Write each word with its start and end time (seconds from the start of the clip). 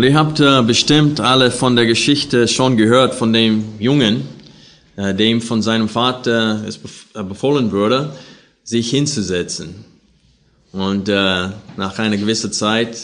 Und 0.00 0.06
ihr 0.06 0.14
habt 0.14 0.40
äh, 0.40 0.62
bestimmt 0.62 1.20
alle 1.20 1.50
von 1.50 1.76
der 1.76 1.84
Geschichte 1.84 2.48
schon 2.48 2.78
gehört 2.78 3.14
von 3.14 3.34
dem 3.34 3.78
Jungen, 3.78 4.22
äh, 4.96 5.14
dem 5.14 5.42
von 5.42 5.60
seinem 5.60 5.90
Vater 5.90 6.64
es 6.66 6.80
äh, 7.14 7.22
befohlen 7.22 7.70
wurde, 7.70 8.14
sich 8.64 8.88
hinzusetzen. 8.88 9.84
Und 10.72 11.10
äh, 11.10 11.48
nach 11.76 11.98
einer 11.98 12.16
gewissen 12.16 12.50
Zeit 12.50 12.96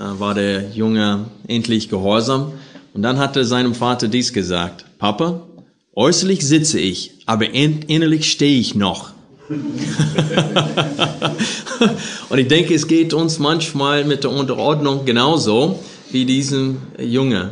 äh, 0.00 0.02
war 0.18 0.34
der 0.34 0.70
Junge 0.70 1.26
endlich 1.46 1.88
gehorsam. 1.88 2.50
Und 2.94 3.02
dann 3.02 3.18
hat 3.18 3.36
er 3.36 3.44
seinem 3.44 3.76
Vater 3.76 4.08
dies 4.08 4.32
gesagt, 4.32 4.86
Papa, 4.98 5.46
äußerlich 5.94 6.44
sitze 6.44 6.80
ich, 6.80 7.12
aber 7.26 7.48
in 7.48 7.82
innerlich 7.82 8.28
stehe 8.28 8.58
ich 8.58 8.74
noch. 8.74 9.12
Und 12.28 12.38
ich 12.38 12.48
denke, 12.48 12.74
es 12.74 12.88
geht 12.88 13.14
uns 13.14 13.38
manchmal 13.38 14.04
mit 14.04 14.24
der 14.24 14.32
Unterordnung 14.32 15.04
genauso 15.04 15.78
wie 16.12 16.24
diesem 16.24 16.78
Junge. 16.98 17.50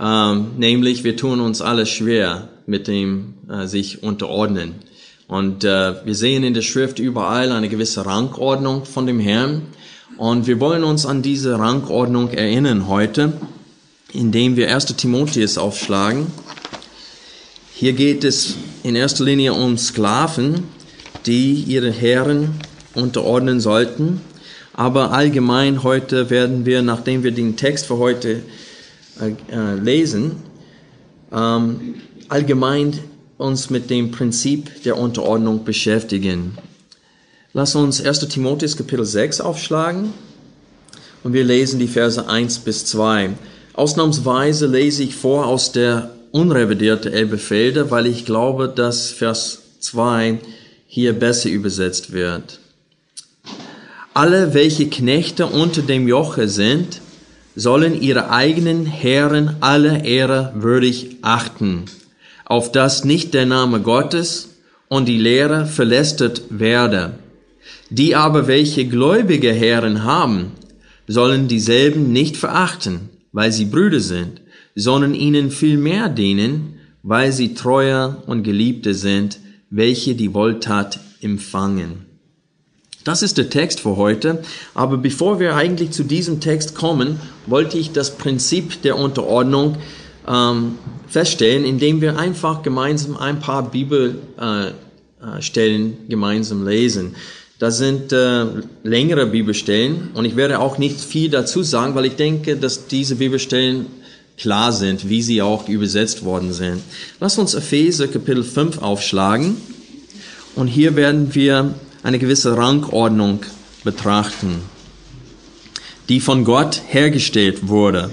Ähm, 0.00 0.52
nämlich, 0.58 1.04
wir 1.04 1.16
tun 1.16 1.40
uns 1.40 1.60
alle 1.60 1.86
schwer 1.86 2.48
mit 2.66 2.86
dem 2.86 3.34
äh, 3.50 3.66
sich 3.66 4.02
unterordnen. 4.02 4.74
Und 5.26 5.64
äh, 5.64 5.94
wir 6.04 6.14
sehen 6.14 6.44
in 6.44 6.54
der 6.54 6.62
Schrift 6.62 6.98
überall 6.98 7.52
eine 7.52 7.68
gewisse 7.68 8.06
Rangordnung 8.06 8.84
von 8.84 9.06
dem 9.06 9.20
Herrn. 9.20 9.62
Und 10.16 10.46
wir 10.46 10.58
wollen 10.58 10.84
uns 10.84 11.04
an 11.04 11.22
diese 11.22 11.58
Rangordnung 11.58 12.30
erinnern 12.30 12.88
heute, 12.88 13.34
indem 14.12 14.56
wir 14.56 14.74
1. 14.74 14.86
Timotheus 14.96 15.58
aufschlagen. 15.58 16.26
Hier 17.74 17.92
geht 17.92 18.24
es 18.24 18.56
in 18.82 18.96
erster 18.96 19.24
Linie 19.24 19.52
um 19.52 19.78
Sklaven, 19.78 20.64
die 21.26 21.52
ihre 21.52 21.92
Herren 21.92 22.54
unterordnen 22.94 23.60
sollten. 23.60 24.20
Aber 24.78 25.10
allgemein 25.10 25.82
heute 25.82 26.30
werden 26.30 26.64
wir, 26.64 26.82
nachdem 26.82 27.24
wir 27.24 27.32
den 27.32 27.56
Text 27.56 27.86
für 27.86 27.98
heute 27.98 28.42
äh, 29.20 29.32
äh, 29.52 29.74
lesen, 29.74 30.36
ähm, 31.32 31.96
allgemein 32.28 32.96
uns 33.38 33.70
mit 33.70 33.90
dem 33.90 34.12
Prinzip 34.12 34.84
der 34.84 34.96
Unterordnung 34.96 35.64
beschäftigen. 35.64 36.56
Lass 37.52 37.74
uns 37.74 38.00
1. 38.00 38.28
Timotheus 38.28 38.76
Kapitel 38.76 39.04
6 39.04 39.40
aufschlagen 39.40 40.12
und 41.24 41.32
wir 41.32 41.42
lesen 41.42 41.80
die 41.80 41.88
Verse 41.88 42.28
1 42.28 42.60
bis 42.60 42.86
2. 42.86 43.30
Ausnahmsweise 43.72 44.68
lese 44.68 45.02
ich 45.02 45.16
vor 45.16 45.48
aus 45.48 45.72
der 45.72 46.14
unrevidierte 46.30 47.10
Elbefelder, 47.10 47.90
weil 47.90 48.06
ich 48.06 48.24
glaube, 48.24 48.68
dass 48.68 49.10
Vers 49.10 49.58
2 49.80 50.38
hier 50.86 51.18
besser 51.18 51.48
übersetzt 51.48 52.12
wird. 52.12 52.60
Alle, 54.18 54.52
welche 54.52 54.88
Knechte 54.88 55.46
unter 55.46 55.80
dem 55.80 56.08
Joche 56.08 56.48
sind, 56.48 57.00
sollen 57.54 58.02
ihre 58.02 58.30
eigenen 58.30 58.84
Herren 58.84 59.54
alle 59.60 60.04
Ehre 60.04 60.54
würdig 60.56 61.18
achten, 61.22 61.84
auf 62.44 62.72
dass 62.72 63.04
nicht 63.04 63.32
der 63.32 63.46
Name 63.46 63.78
Gottes 63.80 64.56
und 64.88 65.06
die 65.06 65.18
Lehre 65.18 65.66
verlästert 65.66 66.42
werde. 66.50 67.12
Die 67.90 68.16
aber, 68.16 68.48
welche 68.48 68.88
gläubige 68.88 69.52
Herren 69.52 70.02
haben, 70.02 70.50
sollen 71.06 71.46
dieselben 71.46 72.12
nicht 72.12 72.36
verachten, 72.36 73.10
weil 73.30 73.52
sie 73.52 73.66
Brüder 73.66 74.00
sind, 74.00 74.40
sondern 74.74 75.14
ihnen 75.14 75.52
vielmehr 75.52 76.08
dienen, 76.08 76.80
weil 77.04 77.30
sie 77.30 77.54
treuer 77.54 78.20
und 78.26 78.42
Geliebte 78.42 78.94
sind, 78.94 79.38
welche 79.70 80.16
die 80.16 80.34
Wohltat 80.34 80.98
empfangen. 81.20 82.07
Das 83.08 83.22
ist 83.22 83.38
der 83.38 83.48
Text 83.48 83.80
für 83.80 83.96
heute. 83.96 84.42
Aber 84.74 84.98
bevor 84.98 85.40
wir 85.40 85.56
eigentlich 85.56 85.92
zu 85.92 86.02
diesem 86.02 86.40
Text 86.40 86.74
kommen, 86.74 87.18
wollte 87.46 87.78
ich 87.78 87.92
das 87.92 88.18
Prinzip 88.18 88.82
der 88.82 88.98
Unterordnung 88.98 89.78
ähm, 90.28 90.74
feststellen, 91.06 91.64
indem 91.64 92.02
wir 92.02 92.18
einfach 92.18 92.62
gemeinsam 92.62 93.16
ein 93.16 93.40
paar 93.40 93.70
Bibelstellen 93.70 94.74
äh, 95.24 95.96
gemeinsam 96.06 96.68
lesen. 96.68 97.14
Das 97.58 97.78
sind 97.78 98.12
äh, 98.12 98.44
längere 98.82 99.24
Bibelstellen 99.24 100.10
und 100.12 100.26
ich 100.26 100.36
werde 100.36 100.58
auch 100.58 100.76
nicht 100.76 101.00
viel 101.00 101.30
dazu 101.30 101.62
sagen, 101.62 101.94
weil 101.94 102.04
ich 102.04 102.16
denke, 102.16 102.58
dass 102.58 102.88
diese 102.88 103.16
Bibelstellen 103.16 103.86
klar 104.36 104.70
sind, 104.70 105.08
wie 105.08 105.22
sie 105.22 105.40
auch 105.40 105.66
übersetzt 105.66 106.26
worden 106.26 106.52
sind. 106.52 106.82
Lass 107.20 107.38
uns 107.38 107.54
Epheser 107.54 108.06
Kapitel 108.06 108.44
5 108.44 108.82
aufschlagen 108.82 109.56
und 110.56 110.66
hier 110.66 110.94
werden 110.94 111.34
wir 111.34 111.72
eine 112.02 112.18
gewisse 112.18 112.56
Rangordnung 112.56 113.40
betrachten, 113.84 114.62
die 116.08 116.20
von 116.20 116.44
Gott 116.44 116.80
hergestellt 116.86 117.68
wurde. 117.68 118.10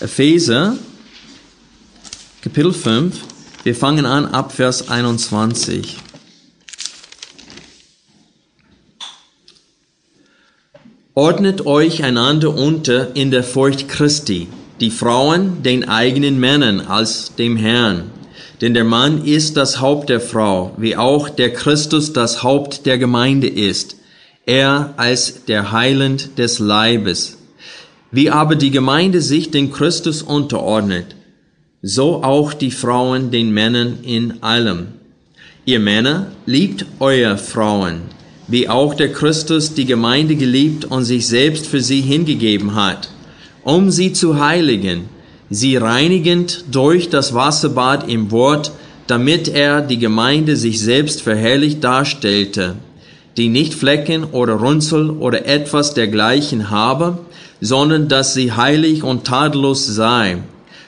Epheser, 0.00 0.76
Kapitel 2.42 2.72
5, 2.72 3.16
wir 3.64 3.74
fangen 3.74 4.06
an 4.06 4.26
ab 4.26 4.52
Vers 4.52 4.88
21. 4.88 5.98
Ordnet 11.14 11.66
euch 11.66 12.02
einander 12.04 12.54
unter 12.54 13.14
in 13.14 13.30
der 13.30 13.44
Furcht 13.44 13.88
Christi, 13.88 14.48
die 14.80 14.90
Frauen 14.90 15.62
den 15.62 15.86
eigenen 15.88 16.40
Männern 16.40 16.80
als 16.80 17.34
dem 17.34 17.56
Herrn 17.56 18.10
denn 18.60 18.74
der 18.74 18.84
Mann 18.84 19.24
ist 19.24 19.56
das 19.56 19.80
Haupt 19.80 20.10
der 20.10 20.20
Frau, 20.20 20.72
wie 20.76 20.96
auch 20.96 21.28
der 21.28 21.52
Christus 21.52 22.12
das 22.12 22.42
Haupt 22.42 22.84
der 22.84 22.98
Gemeinde 22.98 23.48
ist, 23.48 23.96
er 24.44 24.94
als 24.96 25.44
der 25.46 25.72
Heiland 25.72 26.38
des 26.38 26.58
Leibes. 26.58 27.38
Wie 28.10 28.30
aber 28.30 28.56
die 28.56 28.70
Gemeinde 28.70 29.22
sich 29.22 29.50
den 29.50 29.70
Christus 29.72 30.22
unterordnet, 30.22 31.14
so 31.80 32.22
auch 32.22 32.52
die 32.52 32.72
Frauen 32.72 33.30
den 33.30 33.52
Männern 33.52 34.00
in 34.02 34.42
allem. 34.42 34.88
Ihr 35.64 35.78
Männer, 35.78 36.26
liebt 36.44 36.84
euer 36.98 37.38
Frauen, 37.38 38.02
wie 38.48 38.68
auch 38.68 38.94
der 38.94 39.12
Christus 39.12 39.74
die 39.74 39.84
Gemeinde 39.86 40.34
geliebt 40.34 40.84
und 40.84 41.04
sich 41.04 41.28
selbst 41.28 41.66
für 41.66 41.80
sie 41.80 42.00
hingegeben 42.00 42.74
hat, 42.74 43.08
um 43.62 43.90
sie 43.90 44.12
zu 44.12 44.40
heiligen, 44.40 45.08
sie 45.50 45.76
reinigend 45.76 46.64
durch 46.70 47.10
das 47.10 47.34
Wasserbad 47.34 48.08
im 48.08 48.30
Wort, 48.30 48.72
damit 49.08 49.48
er 49.48 49.82
die 49.82 49.98
Gemeinde 49.98 50.54
sich 50.54 50.80
selbst 50.80 51.22
verherrlicht 51.22 51.82
darstellte, 51.82 52.76
die 53.36 53.48
nicht 53.48 53.74
Flecken 53.74 54.24
oder 54.24 54.54
Runzel 54.54 55.10
oder 55.10 55.46
etwas 55.46 55.94
dergleichen 55.94 56.70
habe, 56.70 57.18
sondern 57.60 58.08
dass 58.08 58.34
sie 58.34 58.52
heilig 58.52 59.02
und 59.02 59.24
tadellos 59.24 59.86
sei. 59.86 60.38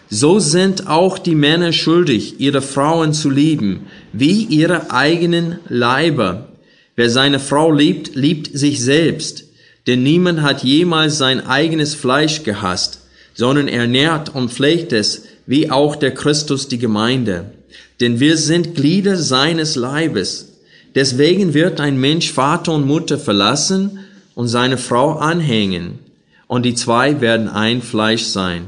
So 0.09 0.39
sind 0.39 0.89
auch 0.89 1.19
die 1.19 1.35
Männer 1.35 1.73
schuldig, 1.73 2.39
ihre 2.39 2.63
Frauen 2.63 3.13
zu 3.13 3.31
lieben, 3.31 3.87
wie 4.13 4.45
ihre 4.45 4.91
eigenen 4.91 5.59
Leiber. 5.69 6.49
Wer 6.95 7.11
seine 7.11 7.41
Frau 7.41 7.73
liebt, 7.73 8.15
liebt 8.15 8.57
sich 8.57 8.81
selbst, 8.83 9.45
denn 9.87 10.03
niemand 10.03 10.43
hat 10.43 10.63
jemals 10.63 11.19
sein 11.19 11.45
eigenes 11.47 11.95
Fleisch 11.95 12.43
gehasst, 12.45 13.02
sondern 13.35 13.69
er 13.69 13.87
nährt 13.87 14.35
und 14.35 14.53
pflegt 14.53 14.93
es, 14.93 15.25
wie 15.47 15.71
auch 15.71 15.97
der 15.97 16.15
Christus 16.15 16.69
die 16.69 16.79
Gemeinde. 16.79 17.53
Denn 18.01 18.21
wir 18.21 18.37
sind 18.37 18.75
Glieder 18.75 19.17
seines 19.17 19.77
Leibes. 19.77 20.59
Deswegen 20.95 21.55
wird 21.55 21.81
ein 21.81 21.99
Mensch 21.99 22.33
Vater 22.33 22.73
und 22.73 22.87
Mutter 22.87 23.19
verlassen 23.19 24.01
und 24.35 24.49
seine 24.49 24.79
Frau 24.79 25.15
anhängen, 25.15 25.99
und 26.47 26.65
die 26.65 26.75
zwei 26.75 27.21
werden 27.21 27.49
ein 27.49 27.81
Fleisch 27.81 28.25
sein. 28.25 28.67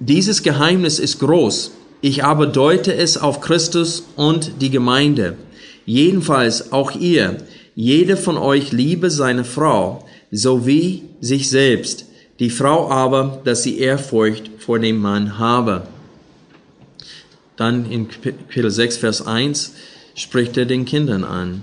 Dieses 0.00 0.42
Geheimnis 0.42 0.98
ist 0.98 1.20
groß, 1.20 1.70
ich 2.00 2.24
aber 2.24 2.46
deute 2.46 2.92
es 2.94 3.16
auf 3.16 3.40
Christus 3.40 4.04
und 4.16 4.52
die 4.60 4.70
Gemeinde. 4.70 5.36
Jedenfalls 5.86 6.72
auch 6.72 6.92
ihr, 6.98 7.38
jeder 7.76 8.16
von 8.16 8.36
euch 8.36 8.72
liebe 8.72 9.10
seine 9.10 9.44
Frau, 9.44 10.04
so 10.30 10.66
wie 10.66 11.04
sich 11.20 11.48
selbst, 11.48 12.06
die 12.38 12.50
Frau 12.50 12.90
aber, 12.90 13.40
dass 13.44 13.62
sie 13.62 13.78
Ehrfurcht 13.78 14.50
vor 14.58 14.78
dem 14.78 14.98
Mann 14.98 15.38
habe. 15.38 15.86
Dann 17.56 17.90
in 17.90 18.08
Kapitel 18.08 18.70
6, 18.70 18.96
Vers 18.96 19.26
1 19.26 19.74
spricht 20.14 20.56
er 20.56 20.64
den 20.66 20.84
Kindern 20.84 21.22
an. 21.22 21.62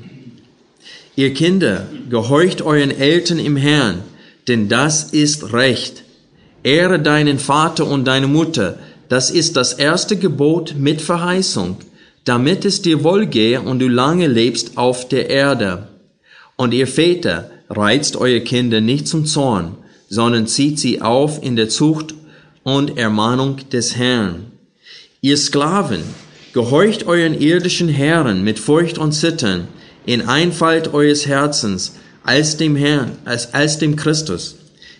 Ihr 1.15 1.33
Kinder, 1.33 1.87
gehorcht 2.09 2.61
euren 2.61 2.91
Eltern 2.91 3.39
im 3.39 3.57
Herrn, 3.57 4.03
denn 4.47 4.69
das 4.69 5.11
ist 5.11 5.51
Recht. 5.53 6.03
Ehre 6.63 6.99
deinen 6.99 7.39
Vater 7.39 7.85
und 7.85 8.05
deine 8.05 8.27
Mutter. 8.27 8.79
Das 9.09 9.29
ist 9.29 9.57
das 9.57 9.73
erste 9.73 10.15
Gebot 10.15 10.75
mit 10.77 11.01
Verheißung, 11.01 11.77
damit 12.23 12.63
es 12.63 12.81
dir 12.81 13.03
wohlgehe 13.03 13.61
und 13.61 13.79
du 13.79 13.89
lange 13.89 14.27
lebst 14.27 14.77
auf 14.77 15.09
der 15.09 15.29
Erde. 15.29 15.89
Und 16.55 16.73
ihr 16.73 16.87
Väter, 16.87 17.51
reizt 17.69 18.15
eure 18.15 18.41
Kinder 18.41 18.79
nicht 18.79 19.07
zum 19.07 19.25
Zorn, 19.25 19.77
sondern 20.11 20.45
zieht 20.45 20.77
sie 20.77 21.01
auf 21.01 21.41
in 21.41 21.55
der 21.55 21.69
Zucht 21.69 22.13
und 22.63 22.97
Ermahnung 22.97 23.57
des 23.71 23.95
Herrn. 23.95 24.47
Ihr 25.21 25.37
Sklaven, 25.37 26.03
gehorcht 26.51 27.07
euren 27.07 27.39
irdischen 27.39 27.87
Herren 27.87 28.43
mit 28.43 28.59
Furcht 28.59 28.97
und 28.97 29.13
Zittern, 29.13 29.69
in 30.05 30.27
Einfalt 30.27 30.93
eures 30.93 31.27
Herzens, 31.27 31.93
als 32.23 32.57
dem 32.57 32.75
Herrn, 32.75 33.13
als, 33.23 33.53
als 33.53 33.77
dem 33.79 33.95
Christus, 33.95 34.57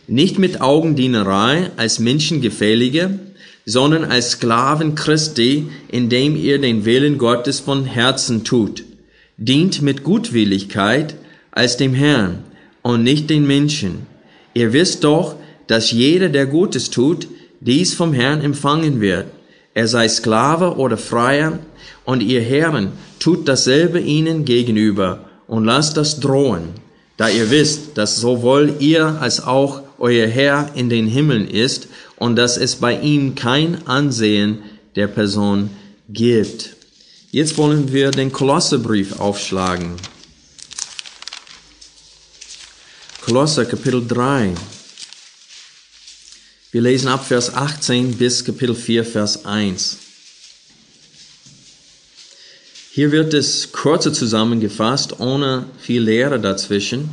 nicht 0.08 0.40
mit 0.40 0.62
Augendienerei 0.62 1.72
als 1.75 2.00
Menschengefällige, 2.00 3.19
sondern 3.66 4.06
als 4.06 4.31
Sklaven 4.31 4.96
Christi, 4.96 5.68
indem 5.90 6.38
ihr 6.38 6.57
den 6.57 6.86
Willen 6.86 7.18
Gottes 7.18 7.60
von 7.60 7.84
Herzen 7.84 8.46
tut. 8.46 8.86
Dient 9.36 9.81
mit 9.81 10.06
Gutwilligkeit 10.06 11.16
als 11.52 11.75
dem 11.75 11.94
Herrn 11.94 12.46
und 12.81 13.04
nicht 13.04 13.30
den 13.30 13.46
Menschen. 13.46 14.10
Ihr 14.53 14.74
wisst 14.74 15.03
doch, 15.03 15.36
dass 15.68 15.92
jeder, 15.92 16.30
der 16.30 16.45
Gutes 16.45 16.89
tut, 16.89 17.27
dies 17.59 17.94
vom 17.94 18.13
Herrn 18.13 18.42
empfangen 18.42 19.00
wird. 19.01 19.27
Er 19.74 19.88
sei 19.88 20.07
Sklave 20.09 20.75
oder 20.75 20.98
Freier, 20.98 21.59
und 22.03 22.21
ihr 22.21 22.42
Herren 22.42 22.94
tut 23.19 23.48
dasselbe 23.48 24.00
ihnen 24.00 24.44
gegenüber 24.45 25.25
und 25.48 25.65
lasst 25.65 25.98
das 25.98 26.19
drohen, 26.19 26.69
da 27.18 27.30
ihr 27.30 27.51
wisst, 27.51 27.98
dass 27.98 28.18
sowohl 28.18 28.75
ihr 28.80 29.18
als 29.21 29.45
auch 29.45 29.83
euer 30.00 30.27
Herr 30.27 30.71
in 30.75 30.89
den 30.89 31.07
Himmeln 31.07 31.47
ist 31.47 31.88
und 32.18 32.36
dass 32.36 32.57
es 32.57 32.77
bei 32.77 33.00
ihm 33.00 33.36
kein 33.36 33.88
Ansehen 33.88 34.59
der 34.95 35.07
Person 35.07 35.69
gibt. 36.09 36.75
Jetzt 37.30 37.57
wollen 37.57 37.94
wir 37.94 38.12
den 38.12 38.31
Kolosserbrief 38.31 39.19
aufschlagen. 39.19 39.92
Kolosser 43.31 43.63
Kapitel 43.63 44.06
3. 44.06 44.51
Wir 46.74 46.81
lesen 46.81 47.07
ab 47.07 47.25
Vers 47.25 47.54
18 47.54 48.16
bis 48.16 48.44
Kapitel 48.44 48.75
4, 48.75 49.06
Vers 49.06 49.45
1. 49.45 50.00
Hier 52.92 53.13
wird 53.13 53.33
es 53.33 53.72
kurzer 53.72 54.12
zusammengefasst, 54.12 55.22
ohne 55.22 55.68
viel 55.80 56.01
Lehre 56.01 56.42
dazwischen. 56.42 57.10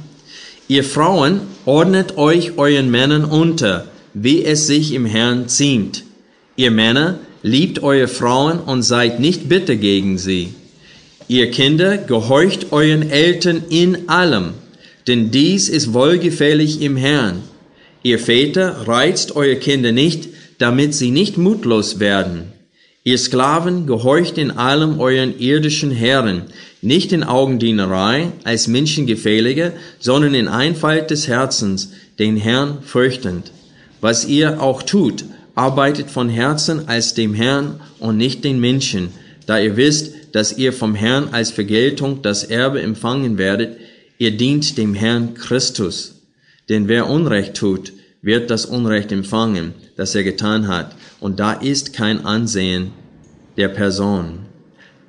Ihr 0.67 0.83
Frauen 0.83 1.43
ordnet 1.65 2.17
euch 2.17 2.59
euren 2.59 2.91
Männern 2.91 3.25
unter, 3.25 3.87
wie 4.13 4.45
es 4.45 4.67
sich 4.67 4.95
im 4.95 5.07
Herrn 5.07 5.49
ziemt. 5.49 6.03
Ihr 6.57 6.73
Männer 6.73 7.21
liebt 7.45 7.85
eure 7.85 8.09
Frauen 8.09 8.59
und 8.59 8.83
seid 8.83 9.21
nicht 9.21 9.49
bitter 9.49 9.77
gegen 9.77 10.19
sie. 10.19 10.53
Ihr 11.29 11.53
Kinder 11.53 11.97
gehorcht 11.97 12.73
euren 12.73 13.09
Eltern 13.09 13.63
in 13.69 14.09
allem 14.09 14.55
denn 15.09 15.31
dies 15.31 15.69
ist 15.69 15.95
wohlgefällig 15.95 16.83
im 16.83 16.97
Herrn. 16.97 17.43
Ihr 18.03 18.19
Väter 18.19 18.87
reizt 18.87 19.35
eure 19.35 19.57
Kinder 19.57 19.91
nicht, 19.91 20.29
damit 20.59 20.95
sie 20.95 21.11
nicht 21.11 21.39
mutlos 21.39 21.99
werden. 21.99 22.53
Ihr 23.05 23.17
Sklaven 23.17 23.87
gehorcht 23.87 24.37
in 24.39 24.51
allem 24.51 25.01
euren 25.01 25.39
irdischen 25.39 25.91
Herren, 25.91 26.43
nicht 26.83 27.13
in 27.13 27.25
Augendienerei 27.25 28.33
als 28.45 28.69
Menschengefällige, 28.69 29.73
sondern 29.99 30.35
in 30.35 30.47
Einfalt 30.47 31.11
des 31.11 31.27
Herzens, 31.27 31.93
den 32.19 32.37
Herrn 32.37 32.79
fürchtend. 32.83 33.51
Was 34.01 34.27
ihr 34.27 34.61
auch 34.61 34.83
tut, 34.83 35.25
arbeitet 35.55 36.11
von 36.11 36.29
Herzen 36.29 36.87
als 36.87 37.15
dem 37.15 37.35
Herrn 37.35 37.81
und 37.99 38.17
nicht 38.17 38.45
den 38.45 38.61
Menschen, 38.61 39.09
da 39.47 39.59
ihr 39.59 39.77
wisst, 39.77 40.13
dass 40.33 40.57
ihr 40.57 40.73
vom 40.73 40.95
Herrn 40.95 41.29
als 41.33 41.51
Vergeltung 41.51 42.21
das 42.23 42.45
Erbe 42.45 42.83
empfangen 42.83 43.39
werdet, 43.39 43.79
Ihr 44.19 44.37
dient 44.37 44.77
dem 44.77 44.95
Herrn 44.95 45.35
Christus. 45.35 46.23
Denn 46.69 46.89
wer 46.89 47.09
Unrecht 47.09 47.55
tut, 47.55 47.93
wird 48.21 48.51
das 48.51 48.67
Unrecht 48.67 49.13
empfangen, 49.13 49.75
das 49.97 50.15
er 50.15 50.25
getan 50.25 50.67
hat. 50.67 50.95
Und 51.21 51.39
da 51.39 51.53
ist 51.53 51.93
kein 51.93 52.27
Ansehen 52.27 52.91
der 53.57 53.69
Person. 53.69 54.41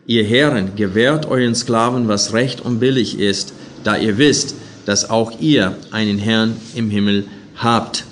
Ihr 0.05 0.23
Herren, 0.23 0.75
gewährt 0.75 1.25
euren 1.25 1.55
Sklaven, 1.55 2.07
was 2.07 2.33
recht 2.33 2.61
und 2.61 2.79
billig 2.79 3.19
ist, 3.19 3.53
da 3.83 3.97
ihr 3.97 4.17
wisst, 4.17 4.55
dass 4.85 5.09
auch 5.09 5.39
ihr 5.39 5.75
einen 5.91 6.19
Herrn 6.19 6.55
im 6.75 6.89
Himmel 6.89 7.25
habt. 7.55 8.05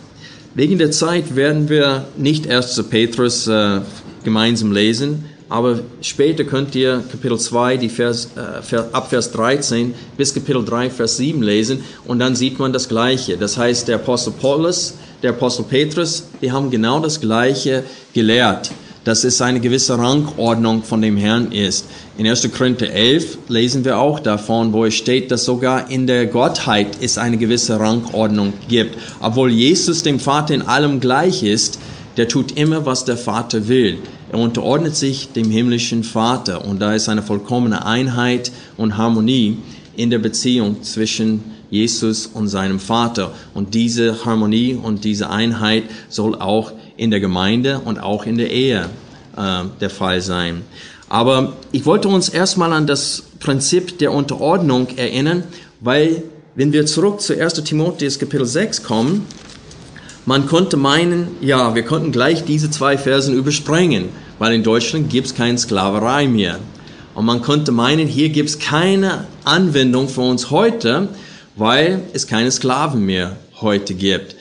Wegen 0.55 0.77
der 0.77 0.91
Zeit 0.91 1.35
werden 1.35 1.69
wir 1.69 2.07
nicht 2.17 2.45
erst 2.47 2.73
zu 2.73 2.83
Petrus 2.83 3.47
äh, 3.47 3.81
gemeinsam 4.23 4.71
lesen, 4.71 5.25
aber 5.49 5.79
später 6.01 6.43
könnt 6.43 6.75
ihr 6.75 7.03
Kapitel 7.09 7.39
2, 7.39 7.77
die 7.77 7.89
Vers, 7.89 8.29
äh, 8.35 8.75
ab 8.91 9.09
Vers 9.09 9.31
13 9.31 9.93
bis 10.17 10.33
Kapitel 10.33 10.63
3, 10.63 10.89
Vers 10.89 11.17
7 11.17 11.41
lesen 11.41 11.83
und 12.05 12.19
dann 12.19 12.35
sieht 12.35 12.59
man 12.59 12.73
das 12.73 12.89
Gleiche. 12.89 13.37
Das 13.37 13.57
heißt, 13.57 13.87
der 13.87 13.95
Apostel 13.95 14.33
Paulus, 14.33 14.95
der 15.23 15.31
Apostel 15.31 15.63
Petrus, 15.63 16.23
die 16.41 16.51
haben 16.51 16.69
genau 16.69 16.99
das 16.99 17.21
Gleiche 17.21 17.83
gelehrt, 18.13 18.71
dass 19.05 19.23
es 19.23 19.41
eine 19.41 19.61
gewisse 19.61 19.97
Rangordnung 19.97 20.83
von 20.83 21.01
dem 21.01 21.15
Herrn 21.15 21.53
ist. 21.53 21.85
In 22.17 22.27
1. 22.27 22.51
Korinther 22.51 22.91
11 22.91 23.37
lesen 23.47 23.85
wir 23.85 23.99
auch 23.99 24.19
davon, 24.19 24.73
wo 24.73 24.83
es 24.83 24.95
steht, 24.95 25.31
dass 25.31 25.45
sogar 25.45 25.89
in 25.89 26.07
der 26.07 26.25
Gottheit 26.25 26.97
es 26.99 27.17
eine 27.17 27.37
gewisse 27.37 27.79
Rangordnung 27.79 28.51
gibt. 28.67 28.97
Obwohl 29.21 29.49
Jesus 29.49 30.03
dem 30.03 30.19
Vater 30.19 30.53
in 30.53 30.63
allem 30.63 30.99
gleich 30.99 31.43
ist, 31.43 31.79
der 32.17 32.27
tut 32.27 32.57
immer, 32.57 32.85
was 32.85 33.05
der 33.05 33.15
Vater 33.15 33.69
will. 33.69 33.99
Er 34.31 34.39
unterordnet 34.39 34.95
sich 34.95 35.31
dem 35.31 35.49
himmlischen 35.49 36.03
Vater 36.03 36.65
und 36.65 36.79
da 36.79 36.93
ist 36.93 37.07
eine 37.07 37.21
vollkommene 37.21 37.85
Einheit 37.85 38.51
und 38.75 38.97
Harmonie 38.97 39.57
in 39.95 40.09
der 40.09 40.19
Beziehung 40.19 40.83
zwischen 40.83 41.43
Jesus 41.69 42.27
und 42.27 42.47
seinem 42.47 42.79
Vater. 42.79 43.33
Und 43.53 43.73
diese 43.73 44.25
Harmonie 44.25 44.73
und 44.75 45.03
diese 45.03 45.29
Einheit 45.29 45.83
soll 46.09 46.35
auch 46.35 46.71
in 46.97 47.11
der 47.11 47.19
Gemeinde 47.19 47.79
und 47.83 47.99
auch 47.99 48.25
in 48.25 48.37
der 48.37 48.51
Ehe 48.51 48.89
äh, 49.35 49.63
der 49.79 49.89
Fall 49.89 50.21
sein. 50.21 50.63
Aber 51.09 51.53
ich 51.71 51.85
wollte 51.85 52.09
uns 52.09 52.29
erstmal 52.29 52.73
an 52.73 52.85
das 52.85 53.23
Prinzip 53.39 53.97
der 53.99 54.11
Unterordnung 54.11 54.87
erinnern, 54.97 55.43
weil 55.79 56.23
wenn 56.55 56.73
wir 56.73 56.85
zurück 56.85 57.21
zu 57.21 57.39
1 57.39 57.53
Timotheus 57.63 58.19
Kapitel 58.19 58.45
6 58.45 58.83
kommen, 58.83 59.25
man 60.27 60.45
konnte 60.45 60.75
meinen, 60.75 61.37
ja, 61.39 61.73
wir 61.73 61.83
konnten 61.83 62.11
gleich 62.11 62.43
diese 62.43 62.69
zwei 62.69 62.97
Versen 62.97 63.33
überspringen, 63.33 64.09
weil 64.39 64.53
in 64.53 64.61
Deutschland 64.61 65.09
gibt 65.09 65.27
es 65.27 65.35
keine 65.35 65.57
Sklaverei 65.57 66.27
mehr. 66.27 66.59
Und 67.15 67.25
man 67.25 67.41
konnte 67.41 67.71
meinen, 67.71 68.09
hier 68.09 68.27
gibt 68.27 68.49
es 68.49 68.59
keine 68.59 69.25
Anwendung 69.45 70.09
für 70.09 70.21
uns 70.21 70.51
heute, 70.51 71.07
weil 71.55 72.01
es 72.11 72.27
keine 72.27 72.51
Sklaven 72.51 73.05
mehr 73.05 73.37
heute 73.61 73.93
gibt. 73.93 74.35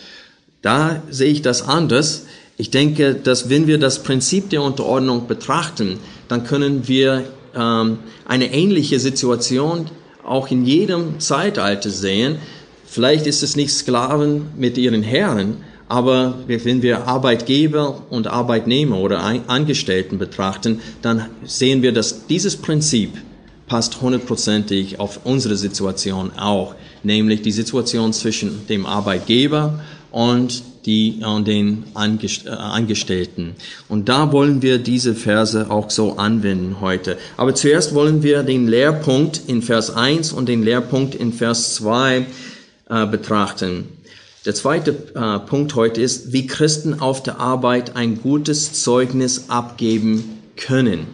Da 0.60 1.02
sehe 1.08 1.30
ich 1.30 1.42
das 1.42 1.62
anders. 1.62 2.24
Ich 2.56 2.70
denke, 2.70 3.14
dass 3.14 3.48
wenn 3.48 3.68
wir 3.68 3.78
das 3.78 4.02
Prinzip 4.02 4.50
der 4.50 4.62
Unterordnung 4.62 5.28
betrachten, 5.28 6.00
dann 6.26 6.42
können 6.42 6.88
wir 6.88 7.22
ähm, 7.54 7.98
eine 8.26 8.52
ähnliche 8.52 8.98
Situation 8.98 9.86
auch 10.24 10.50
in 10.50 10.66
jedem 10.66 11.20
Zeitalter 11.20 11.90
sehen. 11.90 12.38
Vielleicht 12.84 13.28
ist 13.28 13.44
es 13.44 13.54
nicht 13.54 13.72
Sklaven 13.72 14.46
mit 14.56 14.78
ihren 14.78 15.04
Herren, 15.04 15.58
aber 15.88 16.34
wenn 16.46 16.82
wir 16.82 17.06
Arbeitgeber 17.06 18.02
und 18.10 18.26
Arbeitnehmer 18.26 18.98
oder 18.98 19.22
Angestellten 19.46 20.18
betrachten, 20.18 20.80
dann 21.02 21.26
sehen 21.44 21.82
wir, 21.82 21.92
dass 21.92 22.26
dieses 22.26 22.56
Prinzip 22.56 23.12
passt 23.68 24.00
hundertprozentig 24.00 24.98
auf 25.00 25.20
unsere 25.24 25.56
Situation 25.56 26.32
auch, 26.36 26.74
nämlich 27.02 27.42
die 27.42 27.52
Situation 27.52 28.12
zwischen 28.12 28.66
dem 28.68 28.86
Arbeitgeber 28.86 29.80
und 30.10 30.62
die, 30.86 31.20
und 31.24 31.48
den 31.48 31.84
äh, 31.94 32.48
Angestellten. 32.48 33.56
Und 33.88 34.08
da 34.08 34.32
wollen 34.32 34.62
wir 34.62 34.78
diese 34.78 35.14
Verse 35.14 35.68
auch 35.68 35.90
so 35.90 36.16
anwenden 36.16 36.80
heute. 36.80 37.18
Aber 37.36 37.54
zuerst 37.54 37.92
wollen 37.92 38.22
wir 38.22 38.44
den 38.44 38.68
Lehrpunkt 38.68 39.42
in 39.48 39.62
Vers 39.62 39.90
1 39.90 40.32
und 40.32 40.48
den 40.48 40.62
Lehrpunkt 40.62 41.16
in 41.16 41.32
Vers 41.32 41.74
2 41.74 42.26
äh, 42.88 43.06
betrachten. 43.06 43.95
Der 44.46 44.54
zweite 44.54 44.94
äh, 45.16 45.40
Punkt 45.40 45.74
heute 45.74 46.00
ist, 46.00 46.32
wie 46.32 46.46
Christen 46.46 47.00
auf 47.00 47.20
der 47.20 47.40
Arbeit 47.40 47.96
ein 47.96 48.22
gutes 48.22 48.72
Zeugnis 48.84 49.46
abgeben 49.50 50.38
können. 50.56 51.08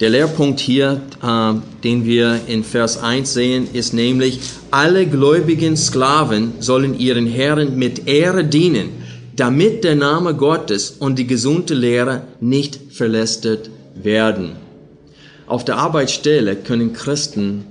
Der 0.00 0.08
Lehrpunkt 0.08 0.58
hier, 0.58 1.02
äh, 1.22 1.52
den 1.84 2.06
wir 2.06 2.40
in 2.46 2.64
Vers 2.64 2.96
1 2.96 3.34
sehen, 3.34 3.68
ist 3.74 3.92
nämlich, 3.92 4.40
alle 4.70 5.06
gläubigen 5.06 5.76
Sklaven 5.76 6.54
sollen 6.60 6.98
ihren 6.98 7.26
Herren 7.26 7.76
mit 7.76 8.08
Ehre 8.08 8.42
dienen, 8.42 8.88
damit 9.36 9.84
der 9.84 9.96
Name 9.96 10.34
Gottes 10.34 10.92
und 10.92 11.18
die 11.18 11.26
gesunde 11.26 11.74
Lehre 11.74 12.22
nicht 12.40 12.80
verlästert 12.90 13.68
werden. 13.94 14.52
Auf 15.46 15.66
der 15.66 15.76
Arbeitsstelle 15.76 16.56
können 16.56 16.94
Christen 16.94 17.66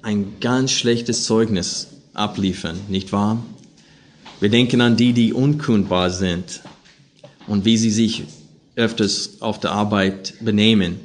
ein 0.00 0.36
ganz 0.40 0.72
schlechtes 0.72 1.24
Zeugnis 1.24 1.88
abliefern, 2.14 2.78
nicht 2.88 3.12
wahr? 3.12 3.42
Wir 4.38 4.50
denken 4.50 4.82
an 4.82 4.96
die, 4.96 5.14
die 5.14 5.32
unkundbar 5.32 6.10
sind 6.10 6.60
und 7.46 7.64
wie 7.64 7.78
sie 7.78 7.90
sich 7.90 8.24
öfters 8.74 9.40
auf 9.40 9.60
der 9.60 9.72
Arbeit 9.72 10.34
benehmen. 10.40 11.00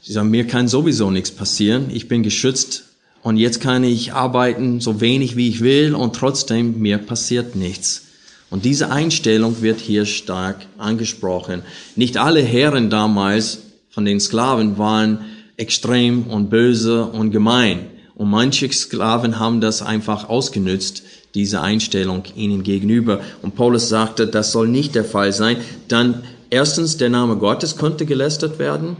Sie 0.00 0.12
sagen, 0.12 0.30
mir 0.30 0.48
kann 0.48 0.66
sowieso 0.66 1.10
nichts 1.12 1.30
passieren, 1.30 1.90
ich 1.92 2.08
bin 2.08 2.24
geschützt 2.24 2.84
und 3.22 3.36
jetzt 3.36 3.60
kann 3.60 3.84
ich 3.84 4.14
arbeiten 4.14 4.80
so 4.80 5.00
wenig 5.00 5.36
wie 5.36 5.48
ich 5.48 5.60
will 5.60 5.94
und 5.94 6.16
trotzdem 6.16 6.80
mir 6.80 6.98
passiert 6.98 7.54
nichts. 7.54 8.06
Und 8.50 8.64
diese 8.64 8.90
Einstellung 8.90 9.62
wird 9.62 9.78
hier 9.78 10.04
stark 10.04 10.66
angesprochen. 10.76 11.62
Nicht 11.94 12.16
alle 12.16 12.42
Herren 12.42 12.90
damals 12.90 13.58
von 13.90 14.04
den 14.04 14.18
Sklaven 14.18 14.76
waren 14.76 15.24
extrem 15.56 16.24
und 16.24 16.50
böse 16.50 17.04
und 17.04 17.30
gemein. 17.30 17.86
Und 18.16 18.28
manche 18.28 18.70
Sklaven 18.70 19.38
haben 19.38 19.60
das 19.60 19.82
einfach 19.82 20.28
ausgenützt, 20.28 21.02
diese 21.34 21.60
Einstellung 21.60 22.24
ihnen 22.36 22.62
gegenüber. 22.62 23.20
Und 23.40 23.54
Paulus 23.54 23.88
sagte, 23.88 24.26
das 24.26 24.52
soll 24.52 24.68
nicht 24.68 24.94
der 24.94 25.04
Fall 25.04 25.32
sein. 25.32 25.56
Dann 25.88 26.22
erstens, 26.50 26.96
der 26.96 27.08
Name 27.08 27.36
Gottes 27.36 27.76
könnte 27.76 28.06
gelästert 28.06 28.58
werden 28.58 28.96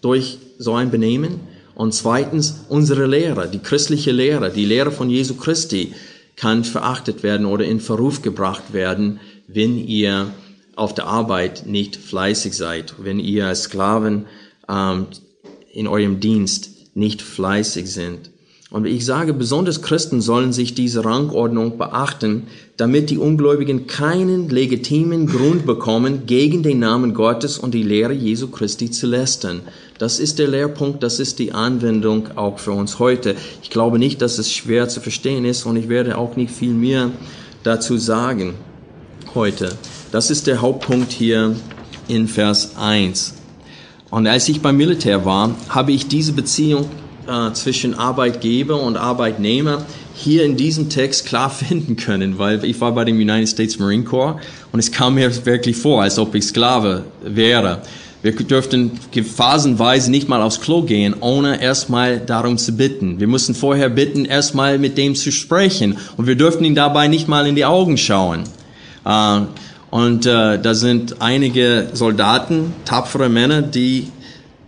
durch 0.00 0.38
so 0.58 0.74
ein 0.74 0.90
Benehmen. 0.90 1.40
Und 1.74 1.94
zweitens, 1.94 2.64
unsere 2.68 3.06
Lehre, 3.06 3.48
die 3.48 3.58
christliche 3.58 4.12
Lehre, 4.12 4.50
die 4.50 4.64
Lehre 4.64 4.90
von 4.90 5.10
Jesu 5.10 5.34
Christi 5.34 5.94
kann 6.34 6.64
verachtet 6.64 7.22
werden 7.22 7.46
oder 7.46 7.64
in 7.64 7.80
Verruf 7.80 8.22
gebracht 8.22 8.72
werden, 8.72 9.20
wenn 9.46 9.78
ihr 9.78 10.32
auf 10.74 10.94
der 10.94 11.06
Arbeit 11.06 11.66
nicht 11.66 11.96
fleißig 11.96 12.54
seid, 12.54 12.94
wenn 12.98 13.18
ihr 13.18 13.46
als 13.46 13.64
Sklaven 13.64 14.26
ähm, 14.68 15.06
in 15.72 15.86
eurem 15.86 16.20
Dienst 16.20 16.70
nicht 16.94 17.22
fleißig 17.22 17.90
sind. 17.90 18.30
Und 18.68 18.84
ich 18.84 19.04
sage, 19.04 19.32
besonders 19.32 19.80
Christen 19.80 20.20
sollen 20.20 20.52
sich 20.52 20.74
diese 20.74 21.04
Rangordnung 21.04 21.78
beachten, 21.78 22.48
damit 22.76 23.10
die 23.10 23.18
Ungläubigen 23.18 23.86
keinen 23.86 24.48
legitimen 24.48 25.28
Grund 25.28 25.66
bekommen, 25.66 26.26
gegen 26.26 26.64
den 26.64 26.80
Namen 26.80 27.14
Gottes 27.14 27.58
und 27.58 27.74
die 27.74 27.84
Lehre 27.84 28.12
Jesu 28.12 28.48
Christi 28.48 28.90
zu 28.90 29.06
lästern. 29.06 29.60
Das 29.98 30.18
ist 30.18 30.40
der 30.40 30.48
Lehrpunkt, 30.48 31.04
das 31.04 31.20
ist 31.20 31.38
die 31.38 31.52
Anwendung 31.52 32.36
auch 32.36 32.58
für 32.58 32.72
uns 32.72 32.98
heute. 32.98 33.36
Ich 33.62 33.70
glaube 33.70 34.00
nicht, 34.00 34.20
dass 34.20 34.38
es 34.38 34.52
schwer 34.52 34.88
zu 34.88 35.00
verstehen 35.00 35.44
ist 35.44 35.64
und 35.64 35.76
ich 35.76 35.88
werde 35.88 36.18
auch 36.18 36.34
nicht 36.34 36.50
viel 36.50 36.74
mehr 36.74 37.12
dazu 37.62 37.96
sagen 37.98 38.54
heute. 39.32 39.70
Das 40.10 40.28
ist 40.28 40.48
der 40.48 40.60
Hauptpunkt 40.60 41.12
hier 41.12 41.54
in 42.08 42.26
Vers 42.26 42.72
1. 42.76 43.34
Und 44.10 44.26
als 44.26 44.48
ich 44.48 44.60
beim 44.60 44.76
Militär 44.76 45.24
war, 45.24 45.54
habe 45.68 45.92
ich 45.92 46.08
diese 46.08 46.32
Beziehung 46.32 46.88
äh, 47.28 47.52
zwischen 47.52 47.94
Arbeitgeber 47.94 48.80
und 48.80 48.96
Arbeitnehmer 48.96 49.84
hier 50.14 50.44
in 50.44 50.56
diesem 50.56 50.88
Text 50.88 51.26
klar 51.26 51.50
finden 51.68 51.96
können, 51.96 52.38
weil 52.38 52.64
ich 52.64 52.80
war 52.80 52.92
bei 52.92 53.04
dem 53.04 53.16
United 53.16 53.48
States 53.48 53.78
Marine 53.78 54.04
Corps 54.04 54.40
und 54.72 54.78
es 54.78 54.90
kam 54.90 55.14
mir 55.14 55.46
wirklich 55.46 55.76
vor, 55.76 56.02
als 56.02 56.18
ob 56.18 56.34
ich 56.34 56.44
Sklave 56.44 57.04
wäre. 57.22 57.82
Wir 58.22 58.32
dürften 58.32 58.90
phasenweise 59.36 60.10
nicht 60.10 60.28
mal 60.28 60.42
aufs 60.42 60.60
Klo 60.60 60.82
gehen, 60.82 61.14
ohne 61.20 61.62
erstmal 61.62 62.18
darum 62.18 62.58
zu 62.58 62.72
bitten. 62.72 63.20
Wir 63.20 63.28
mussten 63.28 63.54
vorher 63.54 63.88
bitten, 63.88 64.24
erstmal 64.24 64.78
mit 64.78 64.98
dem 64.98 65.14
zu 65.14 65.30
sprechen. 65.30 65.96
Und 66.16 66.26
wir 66.26 66.34
dürften 66.34 66.64
ihn 66.64 66.74
dabei 66.74 67.06
nicht 67.06 67.28
mal 67.28 67.46
in 67.46 67.54
die 67.54 67.64
Augen 67.64 67.96
schauen. 67.96 68.42
Äh, 69.04 69.40
und 69.90 70.26
äh, 70.26 70.58
da 70.58 70.74
sind 70.74 71.22
einige 71.22 71.90
Soldaten, 71.92 72.72
tapfere 72.84 73.28
Männer, 73.28 73.62
die 73.62 74.08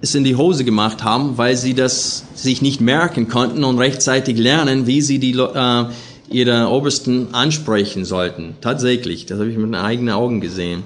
es 0.01 0.15
in 0.15 0.25
die 0.25 0.37
Hose 0.37 0.65
gemacht 0.65 1.03
haben, 1.03 1.39
weil 1.39 1.57
sie 1.57 1.75
das 1.75 2.25
sich 2.35 2.63
nicht 2.63 2.81
merken 2.81 3.29
konnten 3.29 3.65
und 3.65 3.79
rechtzeitig 3.79 4.39
lernen, 4.39 4.87
wie 4.87 5.03
sie 5.03 5.19
die, 5.19 5.33
äh, 5.33 5.85
ihre 6.31 6.69
Obersten 6.69 7.35
ansprechen 7.35 8.05
sollten. 8.05 8.57
Tatsächlich, 8.61 9.27
das 9.27 9.39
habe 9.39 9.51
ich 9.51 9.57
mit 9.57 9.71
meinen 9.71 9.85
eigenen 9.85 10.15
Augen 10.15 10.41
gesehen. 10.41 10.85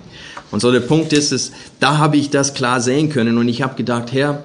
Und 0.50 0.61
so 0.61 0.71
der 0.71 0.81
Punkt 0.81 1.12
ist 1.12 1.33
es, 1.33 1.52
da 1.81 1.99
habe 1.99 2.16
ich 2.16 2.31
das 2.31 2.54
klar 2.54 2.81
sehen 2.81 3.09
können 3.09 3.38
und 3.38 3.49
ich 3.49 3.62
habe 3.62 3.75
gedacht, 3.75 4.12
Herr, 4.12 4.45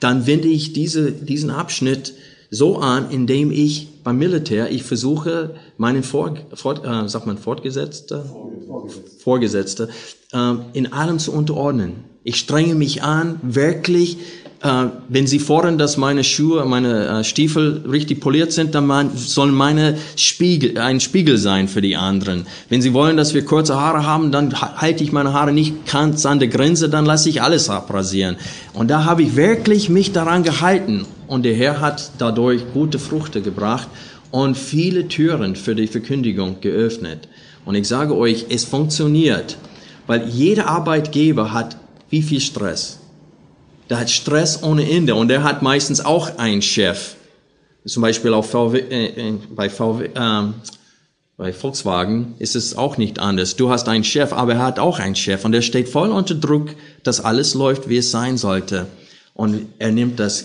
dann 0.00 0.26
wende 0.26 0.48
ich 0.48 0.72
diese, 0.72 1.12
diesen 1.12 1.50
Abschnitt 1.50 2.14
so 2.50 2.78
an, 2.78 3.10
indem 3.10 3.50
ich 3.50 3.88
beim 4.04 4.18
Militär, 4.18 4.70
ich 4.70 4.82
versuche 4.82 5.54
meinen 5.78 6.02
Vor, 6.02 6.34
Fort, 6.54 6.84
äh, 6.84 7.08
sagt 7.08 7.26
man 7.26 7.38
Fortgesetzter, 7.38 8.24
Vorgesetzte, 9.18 9.88
äh, 10.32 10.54
in 10.72 10.92
allem 10.92 11.18
zu 11.18 11.32
unterordnen. 11.32 12.11
Ich 12.24 12.36
strenge 12.36 12.76
mich 12.76 13.02
an, 13.02 13.40
wirklich, 13.42 14.16
äh, 14.62 14.84
wenn 15.08 15.26
Sie 15.26 15.40
fordern, 15.40 15.76
dass 15.76 15.96
meine 15.96 16.22
Schuhe, 16.22 16.64
meine 16.66 17.06
äh, 17.08 17.24
Stiefel 17.24 17.84
richtig 17.90 18.20
poliert 18.20 18.52
sind, 18.52 18.76
dann 18.76 18.86
mein, 18.86 19.10
sollen 19.16 19.52
meine 19.52 19.98
Spiegel, 20.14 20.78
ein 20.78 21.00
Spiegel 21.00 21.36
sein 21.36 21.66
für 21.66 21.80
die 21.80 21.96
anderen. 21.96 22.46
Wenn 22.68 22.80
Sie 22.80 22.92
wollen, 22.92 23.16
dass 23.16 23.34
wir 23.34 23.44
kurze 23.44 23.74
Haare 23.74 24.06
haben, 24.06 24.30
dann 24.30 24.52
halte 24.52 25.02
ich 25.02 25.10
meine 25.10 25.32
Haare 25.32 25.52
nicht 25.52 25.90
ganz 25.90 26.24
an 26.24 26.38
der 26.38 26.46
Grenze, 26.46 26.88
dann 26.88 27.06
lasse 27.06 27.28
ich 27.28 27.42
alles 27.42 27.68
abrasieren. 27.68 28.36
Und 28.72 28.88
da 28.88 29.04
habe 29.04 29.24
ich 29.24 29.34
wirklich 29.34 29.88
mich 29.88 30.12
daran 30.12 30.44
gehalten. 30.44 31.06
Und 31.26 31.44
der 31.44 31.56
Herr 31.56 31.80
hat 31.80 32.12
dadurch 32.18 32.62
gute 32.72 33.00
Früchte 33.00 33.42
gebracht 33.42 33.88
und 34.30 34.56
viele 34.56 35.08
Türen 35.08 35.56
für 35.56 35.74
die 35.74 35.88
Verkündigung 35.88 36.60
geöffnet. 36.60 37.26
Und 37.64 37.74
ich 37.74 37.88
sage 37.88 38.16
euch, 38.16 38.46
es 38.48 38.62
funktioniert, 38.62 39.56
weil 40.06 40.28
jeder 40.28 40.68
Arbeitgeber 40.68 41.52
hat 41.52 41.81
wie 42.12 42.22
viel 42.22 42.40
Stress? 42.40 42.98
Der 43.88 43.98
hat 43.98 44.10
Stress 44.10 44.62
ohne 44.62 44.88
Ende 44.88 45.14
und 45.14 45.28
der 45.28 45.42
hat 45.42 45.62
meistens 45.62 46.04
auch 46.04 46.36
einen 46.36 46.60
Chef. 46.60 47.14
Zum 47.86 48.02
Beispiel 48.02 48.30
VW, 48.42 48.78
äh, 48.78 49.06
äh, 49.06 49.38
bei, 49.56 49.70
VW, 49.70 50.04
äh, 50.04 50.42
bei 51.38 51.52
Volkswagen 51.54 52.34
ist 52.38 52.54
es 52.54 52.76
auch 52.76 52.98
nicht 52.98 53.18
anders. 53.18 53.56
Du 53.56 53.70
hast 53.70 53.88
einen 53.88 54.04
Chef, 54.04 54.34
aber 54.34 54.52
er 54.54 54.62
hat 54.62 54.78
auch 54.78 54.98
einen 54.98 55.16
Chef 55.16 55.44
und 55.46 55.52
der 55.52 55.62
steht 55.62 55.88
voll 55.88 56.10
unter 56.10 56.34
Druck, 56.34 56.74
dass 57.02 57.24
alles 57.24 57.54
läuft, 57.54 57.88
wie 57.88 57.96
es 57.96 58.10
sein 58.10 58.36
sollte. 58.36 58.86
Und 59.32 59.68
er 59.78 59.90
nimmt 59.90 60.20
das 60.20 60.44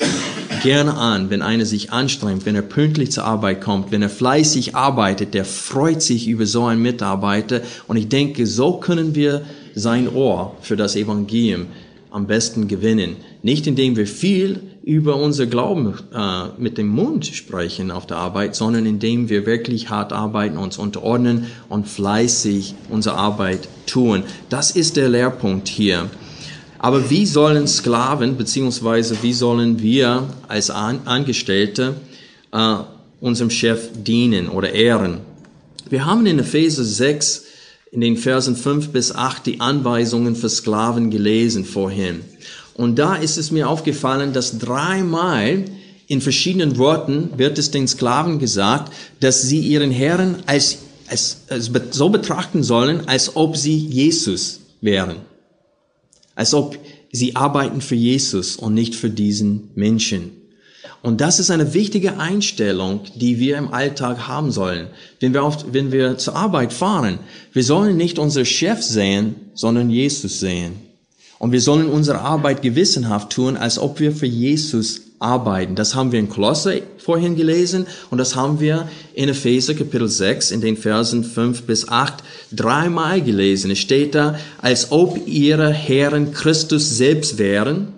gerne 0.63 0.93
an, 0.93 1.29
wenn 1.29 1.41
einer 1.41 1.65
sich 1.65 1.91
anstrengt, 1.91 2.45
wenn 2.45 2.55
er 2.55 2.61
pünktlich 2.61 3.11
zur 3.11 3.25
Arbeit 3.25 3.59
kommt, 3.59 3.91
wenn 3.91 4.01
er 4.01 4.09
fleißig 4.09 4.73
arbeitet, 4.73 5.33
der 5.33 5.43
freut 5.43 6.01
sich 6.01 6.29
über 6.29 6.45
so 6.45 6.63
einen 6.63 6.81
Mitarbeiter. 6.81 7.59
Und 7.87 7.97
ich 7.97 8.07
denke, 8.07 8.47
so 8.47 8.77
können 8.77 9.15
wir 9.15 9.45
sein 9.77 10.13
Ohr 10.13 10.55
für 10.61 10.75
das 10.75 10.95
Evangelium 10.95 11.67
am 12.09 12.25
besten 12.25 12.67
gewinnen. 12.67 13.17
Nicht 13.43 13.67
indem 13.67 13.95
wir 13.95 14.07
viel 14.07 14.59
über 14.83 15.17
unser 15.17 15.45
Glauben 15.45 15.93
äh, 16.13 16.45
mit 16.57 16.77
dem 16.77 16.87
Mund 16.87 17.25
sprechen 17.25 17.91
auf 17.91 18.07
der 18.07 18.17
Arbeit, 18.17 18.55
sondern 18.55 18.85
indem 18.85 19.29
wir 19.29 19.45
wirklich 19.45 19.89
hart 19.89 20.13
arbeiten, 20.13 20.57
uns 20.57 20.77
unterordnen 20.77 21.47
und 21.69 21.87
fleißig 21.87 22.73
unsere 22.89 23.15
Arbeit 23.15 23.67
tun. 23.85 24.23
Das 24.49 24.71
ist 24.71 24.95
der 24.95 25.09
Lehrpunkt 25.09 25.67
hier. 25.67 26.09
Aber 26.79 27.09
wie 27.09 27.25
sollen 27.25 27.67
Sklaven, 27.67 28.37
beziehungsweise 28.37 29.17
wie 29.21 29.33
sollen 29.33 29.81
wir 29.81 30.23
als 30.47 30.69
Angestellte 30.69 31.95
äh, 32.51 32.75
unserem 33.19 33.49
Chef 33.49 33.89
dienen 33.93 34.47
oder 34.47 34.71
ehren? 34.71 35.19
Wir 35.89 36.05
haben 36.05 36.25
in 36.25 36.39
Epheser 36.39 36.83
6 36.83 37.46
in 37.91 38.01
den 38.01 38.17
Versen 38.17 38.55
5 38.55 38.89
bis 38.89 39.13
8 39.13 39.45
die 39.45 39.59
Anweisungen 39.59 40.35
für 40.35 40.49
Sklaven 40.49 41.09
gelesen 41.09 41.65
vorhin. 41.65 42.21
Und 42.73 42.99
da 42.99 43.15
ist 43.15 43.37
es 43.37 43.51
mir 43.51 43.69
aufgefallen, 43.69 44.33
dass 44.33 44.59
dreimal 44.59 45.65
in 46.07 46.21
verschiedenen 46.21 46.77
Worten 46.77 47.31
wird 47.37 47.57
es 47.57 47.71
den 47.71 47.87
Sklaven 47.87 48.39
gesagt, 48.39 48.93
dass 49.19 49.41
sie 49.41 49.59
ihren 49.59 49.91
Herren 49.91 50.37
als, 50.45 50.79
als, 51.07 51.41
als 51.49 51.71
so 51.91 52.09
betrachten 52.09 52.63
sollen, 52.63 53.07
als 53.07 53.35
ob 53.35 53.57
sie 53.57 53.75
Jesus 53.75 54.61
wären. 54.79 55.17
Als 56.35 56.53
ob 56.53 56.77
sie 57.11 57.35
arbeiten 57.35 57.81
für 57.81 57.95
Jesus 57.95 58.55
und 58.55 58.73
nicht 58.73 58.95
für 58.95 59.09
diesen 59.09 59.71
Menschen. 59.75 60.31
Und 61.01 61.21
das 61.21 61.39
ist 61.39 61.51
eine 61.51 61.73
wichtige 61.73 62.19
Einstellung, 62.19 63.01
die 63.15 63.39
wir 63.39 63.57
im 63.57 63.73
Alltag 63.73 64.27
haben 64.27 64.51
sollen. 64.51 64.87
Wenn 65.19 65.33
wir, 65.33 65.43
oft, 65.43 65.73
wenn 65.73 65.91
wir 65.91 66.17
zur 66.17 66.35
Arbeit 66.35 66.73
fahren, 66.73 67.19
wir 67.53 67.63
sollen 67.63 67.97
nicht 67.97 68.19
unseren 68.19 68.45
Chef 68.45 68.81
sehen, 68.81 69.35
sondern 69.53 69.89
Jesus 69.89 70.39
sehen. 70.39 70.73
Und 71.39 71.51
wir 71.51 71.61
sollen 71.61 71.87
unsere 71.87 72.21
Arbeit 72.21 72.63
gewissenhaft 72.63 73.31
tun, 73.31 73.57
als 73.57 73.77
ob 73.77 73.99
wir 73.99 74.11
für 74.11 74.25
Jesus 74.25 75.01
arbeiten. 75.19 75.75
Das 75.75 75.95
haben 75.95 76.11
wir 76.11 76.19
in 76.19 76.29
Kolosse 76.29 76.81
vorhin 76.97 77.35
gelesen 77.35 77.87
und 78.11 78.17
das 78.17 78.35
haben 78.35 78.59
wir 78.59 78.87
in 79.13 79.29
Epheser 79.29 79.73
Kapitel 79.73 80.07
6 80.07 80.51
in 80.51 80.61
den 80.61 80.77
Versen 80.77 81.23
5 81.23 81.63
bis 81.63 81.87
8 81.87 82.23
dreimal 82.51 83.21
gelesen. 83.21 83.71
Es 83.71 83.79
steht 83.79 84.13
da, 84.13 84.37
als 84.61 84.91
ob 84.91 85.27
ihre 85.27 85.71
Herren 85.71 86.33
Christus 86.33 86.97
selbst 86.97 87.37
wären 87.37 87.93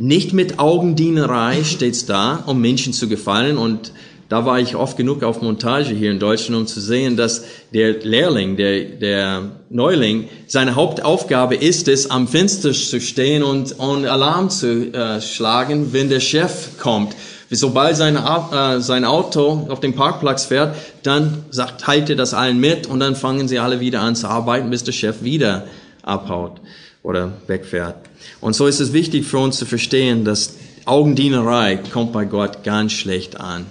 nicht 0.00 0.32
mit 0.32 0.58
Augendienerei 0.58 1.62
steht's 1.64 2.06
da, 2.06 2.42
um 2.46 2.60
Menschen 2.60 2.92
zu 2.92 3.08
gefallen. 3.08 3.58
Und 3.58 3.92
da 4.28 4.46
war 4.46 4.60
ich 4.60 4.76
oft 4.76 4.96
genug 4.96 5.22
auf 5.22 5.42
Montage 5.42 5.92
hier 5.92 6.10
in 6.10 6.18
Deutschland, 6.18 6.60
um 6.60 6.66
zu 6.66 6.80
sehen, 6.80 7.16
dass 7.16 7.44
der 7.74 7.98
Lehrling, 7.98 8.56
der, 8.56 8.84
der 8.84 9.42
Neuling, 9.68 10.28
seine 10.46 10.76
Hauptaufgabe 10.76 11.56
ist 11.56 11.88
es, 11.88 12.10
am 12.10 12.28
Fenster 12.28 12.72
zu 12.72 13.00
stehen 13.00 13.42
und, 13.42 13.78
und 13.78 14.06
Alarm 14.06 14.48
zu 14.48 14.92
äh, 14.92 15.20
schlagen, 15.20 15.92
wenn 15.92 16.08
der 16.08 16.20
Chef 16.20 16.78
kommt. 16.78 17.14
Sobald 17.50 17.96
sein, 17.96 18.16
äh, 18.16 18.80
sein 18.80 19.04
Auto 19.04 19.66
auf 19.68 19.80
dem 19.80 19.94
Parkplatz 19.94 20.44
fährt, 20.44 20.76
dann 21.02 21.44
sagt, 21.50 21.80
teilt 21.80 22.08
er 22.08 22.14
das 22.16 22.32
allen 22.32 22.60
mit 22.60 22.86
und 22.86 23.00
dann 23.00 23.16
fangen 23.16 23.48
sie 23.48 23.58
alle 23.58 23.80
wieder 23.80 24.00
an 24.00 24.14
zu 24.14 24.28
arbeiten, 24.28 24.70
bis 24.70 24.84
der 24.84 24.92
Chef 24.92 25.22
wieder 25.22 25.66
abhaut 26.02 26.60
oder 27.02 27.32
wegfährt. 27.48 28.09
Und 28.40 28.54
so 28.54 28.66
ist 28.66 28.80
es 28.80 28.92
wichtig 28.92 29.26
für 29.26 29.38
uns 29.38 29.58
zu 29.58 29.66
verstehen, 29.66 30.24
dass 30.24 30.54
Augendienerei 30.84 31.76
kommt 31.76 32.12
bei 32.12 32.24
Gott 32.24 32.64
ganz 32.64 32.92
schlecht 32.92 33.38
an. 33.38 33.66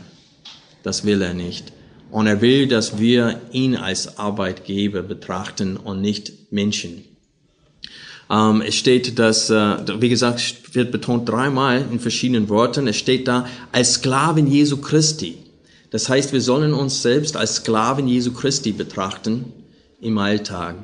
Das 0.83 1.03
will 1.03 1.21
er 1.21 1.33
nicht. 1.33 1.73
Und 2.11 2.27
er 2.27 2.41
will, 2.41 2.67
dass 2.67 2.99
wir 2.99 3.41
ihn 3.51 3.75
als 3.75 4.17
Arbeitgeber 4.17 5.01
betrachten 5.01 5.77
und 5.77 6.01
nicht 6.01 6.51
Menschen. 6.51 7.03
Ähm, 8.29 8.61
es 8.61 8.75
steht, 8.75 9.17
dass, 9.19 9.49
äh, 9.49 10.01
wie 10.01 10.09
gesagt, 10.09 10.75
wird 10.75 10.91
betont 10.91 11.27
dreimal 11.27 11.85
in 11.91 11.99
verschiedenen 11.99 12.47
Worten. 12.49 12.87
Es 12.87 12.97
steht 12.97 13.27
da 13.27 13.47
als 13.71 13.95
Sklaven 13.95 14.47
Jesu 14.47 14.77
Christi. 14.77 15.37
Das 15.89 16.07
heißt, 16.07 16.33
wir 16.33 16.41
sollen 16.41 16.73
uns 16.73 17.01
selbst 17.01 17.35
als 17.35 17.55
Sklaven 17.55 18.07
Jesu 18.07 18.31
Christi 18.31 18.71
betrachten 18.71 19.45
im 19.99 20.17
Alltag. 20.19 20.75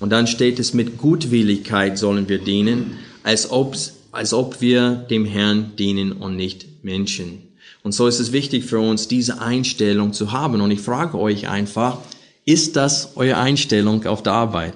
Und 0.00 0.10
dann 0.10 0.26
steht 0.26 0.58
es, 0.58 0.74
mit 0.74 0.98
Gutwilligkeit 0.98 1.98
sollen 1.98 2.28
wir 2.28 2.38
dienen, 2.38 2.96
als 3.22 3.50
ob, 3.50 3.76
als 4.10 4.32
ob 4.32 4.60
wir 4.60 5.06
dem 5.10 5.26
Herrn 5.26 5.72
dienen 5.78 6.12
und 6.12 6.36
nicht 6.36 6.66
Menschen. 6.82 7.42
Und 7.82 7.92
so 7.92 8.06
ist 8.06 8.18
es 8.18 8.32
wichtig 8.32 8.64
für 8.64 8.80
uns, 8.80 9.08
diese 9.08 9.40
Einstellung 9.40 10.12
zu 10.12 10.32
haben. 10.32 10.60
Und 10.60 10.70
ich 10.70 10.80
frage 10.80 11.18
euch 11.18 11.48
einfach, 11.48 11.98
ist 12.44 12.76
das 12.76 13.16
eure 13.16 13.36
Einstellung 13.36 14.06
auf 14.06 14.22
der 14.22 14.32
Arbeit? 14.32 14.74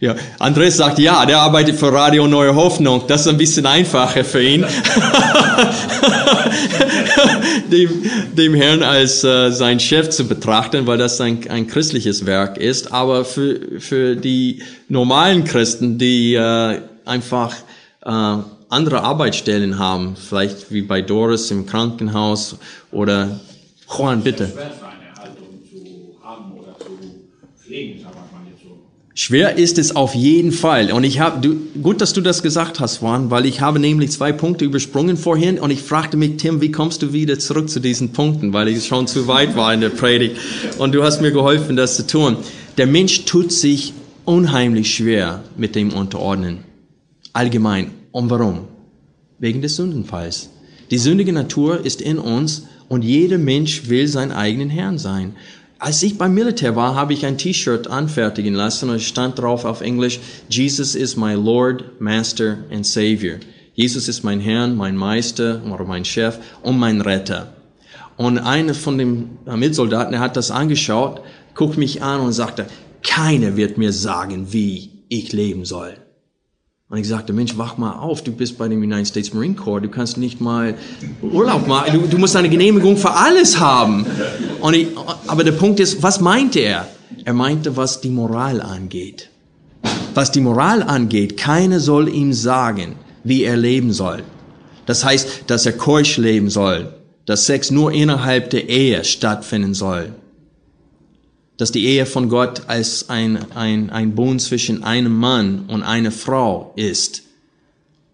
Ja, 0.00 0.14
Andres 0.38 0.76
sagt 0.76 1.00
ja, 1.00 1.26
der 1.26 1.40
arbeitet 1.40 1.74
für 1.74 1.92
Radio 1.92 2.28
Neue 2.28 2.54
Hoffnung. 2.54 3.02
Das 3.08 3.22
ist 3.22 3.26
ein 3.26 3.36
bisschen 3.36 3.66
einfacher 3.66 4.24
für 4.24 4.40
ihn, 4.40 4.64
dem, 7.72 8.08
dem 8.32 8.54
Herrn 8.54 8.84
als 8.84 9.24
äh, 9.24 9.50
sein 9.50 9.80
Chef 9.80 10.10
zu 10.10 10.28
betrachten, 10.28 10.86
weil 10.86 10.98
das 10.98 11.20
ein, 11.20 11.50
ein 11.50 11.66
christliches 11.66 12.26
Werk 12.26 12.58
ist. 12.58 12.92
Aber 12.92 13.24
für, 13.24 13.80
für 13.80 14.14
die 14.14 14.62
normalen 14.88 15.42
Christen, 15.42 15.98
die 15.98 16.34
äh, 16.34 16.80
einfach 17.04 17.56
äh, 18.04 18.36
andere 18.68 19.02
Arbeitsstellen 19.02 19.80
haben, 19.80 20.14
vielleicht 20.14 20.70
wie 20.70 20.82
bei 20.82 21.02
Doris 21.02 21.50
im 21.50 21.66
Krankenhaus 21.66 22.56
oder 22.92 23.40
Juan, 23.88 24.22
bitte. 24.22 24.52
Schwer 29.20 29.58
ist 29.58 29.78
es 29.78 29.96
auf 29.96 30.14
jeden 30.14 30.52
Fall. 30.52 30.92
Und 30.92 31.02
ich 31.02 31.18
habe, 31.18 31.56
gut, 31.82 32.00
dass 32.00 32.12
du 32.12 32.20
das 32.20 32.40
gesagt 32.40 32.78
hast, 32.78 33.02
Juan, 33.02 33.32
weil 33.32 33.46
ich 33.46 33.60
habe 33.60 33.80
nämlich 33.80 34.12
zwei 34.12 34.30
Punkte 34.30 34.64
übersprungen 34.64 35.16
vorhin 35.16 35.58
und 35.58 35.72
ich 35.72 35.82
fragte 35.82 36.16
mich, 36.16 36.36
Tim, 36.36 36.60
wie 36.60 36.70
kommst 36.70 37.02
du 37.02 37.12
wieder 37.12 37.36
zurück 37.36 37.68
zu 37.68 37.80
diesen 37.80 38.12
Punkten, 38.12 38.52
weil 38.52 38.68
ich 38.68 38.86
schon 38.86 39.08
zu 39.08 39.26
weit 39.26 39.56
war 39.56 39.74
in 39.74 39.80
der 39.80 39.88
Predigt. 39.88 40.36
Und 40.78 40.94
du 40.94 41.02
hast 41.02 41.20
mir 41.20 41.32
geholfen, 41.32 41.74
das 41.74 41.96
zu 41.96 42.06
tun. 42.06 42.36
Der 42.76 42.86
Mensch 42.86 43.24
tut 43.24 43.50
sich 43.50 43.92
unheimlich 44.24 44.94
schwer 44.94 45.42
mit 45.56 45.74
dem 45.74 45.92
Unterordnen. 45.92 46.58
Allgemein. 47.32 47.90
Und 48.12 48.30
warum? 48.30 48.68
Wegen 49.40 49.62
des 49.62 49.74
Sündenfalls. 49.74 50.50
Die 50.92 50.98
sündige 50.98 51.32
Natur 51.32 51.84
ist 51.84 52.00
in 52.00 52.20
uns 52.20 52.68
und 52.88 53.02
jeder 53.02 53.38
Mensch 53.38 53.88
will 53.88 54.06
sein 54.06 54.30
eigenen 54.30 54.70
Herrn 54.70 54.96
sein. 54.96 55.34
Als 55.80 56.02
ich 56.02 56.18
beim 56.18 56.34
Militär 56.34 56.74
war, 56.74 56.96
habe 56.96 57.12
ich 57.12 57.24
ein 57.24 57.38
T-Shirt 57.38 57.86
anfertigen 57.86 58.54
lassen 58.54 58.90
und 58.90 58.96
es 58.96 59.04
stand 59.04 59.38
drauf 59.38 59.64
auf 59.64 59.80
Englisch, 59.80 60.18
Jesus 60.48 60.96
is 60.96 61.16
my 61.16 61.34
Lord, 61.34 62.00
Master 62.00 62.58
and 62.72 62.84
Savior. 62.84 63.38
Jesus 63.74 64.08
ist 64.08 64.24
mein 64.24 64.40
Herr, 64.40 64.66
mein 64.66 64.96
Meister 64.96 65.62
oder 65.72 65.84
mein 65.84 66.04
Chef 66.04 66.38
und 66.62 66.80
mein 66.80 67.00
Retter. 67.00 67.52
Und 68.16 68.38
einer 68.38 68.74
von 68.74 68.98
den 68.98 69.38
Mitsoldaten, 69.46 70.10
der 70.10 70.20
hat 70.20 70.36
das 70.36 70.50
angeschaut, 70.50 71.20
guckt 71.54 71.78
mich 71.78 72.02
an 72.02 72.22
und 72.22 72.32
sagte, 72.32 72.66
keiner 73.04 73.56
wird 73.56 73.78
mir 73.78 73.92
sagen, 73.92 74.52
wie 74.52 74.90
ich 75.08 75.32
leben 75.32 75.64
soll. 75.64 75.94
Und 76.90 76.96
ich 76.96 77.06
sagte, 77.06 77.34
Mensch, 77.34 77.58
wach 77.58 77.76
mal 77.76 77.98
auf, 77.98 78.24
du 78.24 78.32
bist 78.32 78.56
bei 78.56 78.66
dem 78.66 78.80
United 78.80 79.08
States 79.08 79.34
Marine 79.34 79.54
Corps, 79.54 79.82
du 79.82 79.90
kannst 79.90 80.16
nicht 80.16 80.40
mal 80.40 80.74
Urlaub 81.20 81.66
machen, 81.66 81.92
du, 81.92 82.06
du 82.08 82.16
musst 82.16 82.34
eine 82.34 82.48
Genehmigung 82.48 82.96
für 82.96 83.12
alles 83.12 83.60
haben. 83.60 84.06
Und 84.60 84.74
ich, 84.74 84.88
aber 85.26 85.44
der 85.44 85.52
Punkt 85.52 85.80
ist, 85.80 86.02
was 86.02 86.20
meinte 86.20 86.60
er? 86.60 86.88
Er 87.26 87.34
meinte, 87.34 87.76
was 87.76 88.00
die 88.00 88.08
Moral 88.08 88.62
angeht. 88.62 89.28
Was 90.14 90.32
die 90.32 90.40
Moral 90.40 90.82
angeht, 90.82 91.36
keiner 91.36 91.78
soll 91.78 92.08
ihm 92.08 92.32
sagen, 92.32 92.96
wie 93.22 93.42
er 93.44 93.58
leben 93.58 93.92
soll. 93.92 94.22
Das 94.86 95.04
heißt, 95.04 95.44
dass 95.46 95.66
er 95.66 95.72
keusch 95.72 96.16
leben 96.16 96.48
soll, 96.48 96.94
dass 97.26 97.44
Sex 97.44 97.70
nur 97.70 97.92
innerhalb 97.92 98.48
der 98.48 98.70
Ehe 98.70 99.04
stattfinden 99.04 99.74
soll, 99.74 100.14
dass 101.58 101.72
die 101.72 101.84
Ehe 101.84 102.06
von 102.06 102.28
Gott 102.28 102.62
als 102.68 103.10
ein, 103.10 103.52
ein, 103.52 103.90
ein 103.90 104.14
Bund 104.14 104.40
zwischen 104.40 104.84
einem 104.84 105.14
Mann 105.14 105.64
und 105.66 105.82
einer 105.82 106.12
Frau 106.12 106.72
ist. 106.76 107.24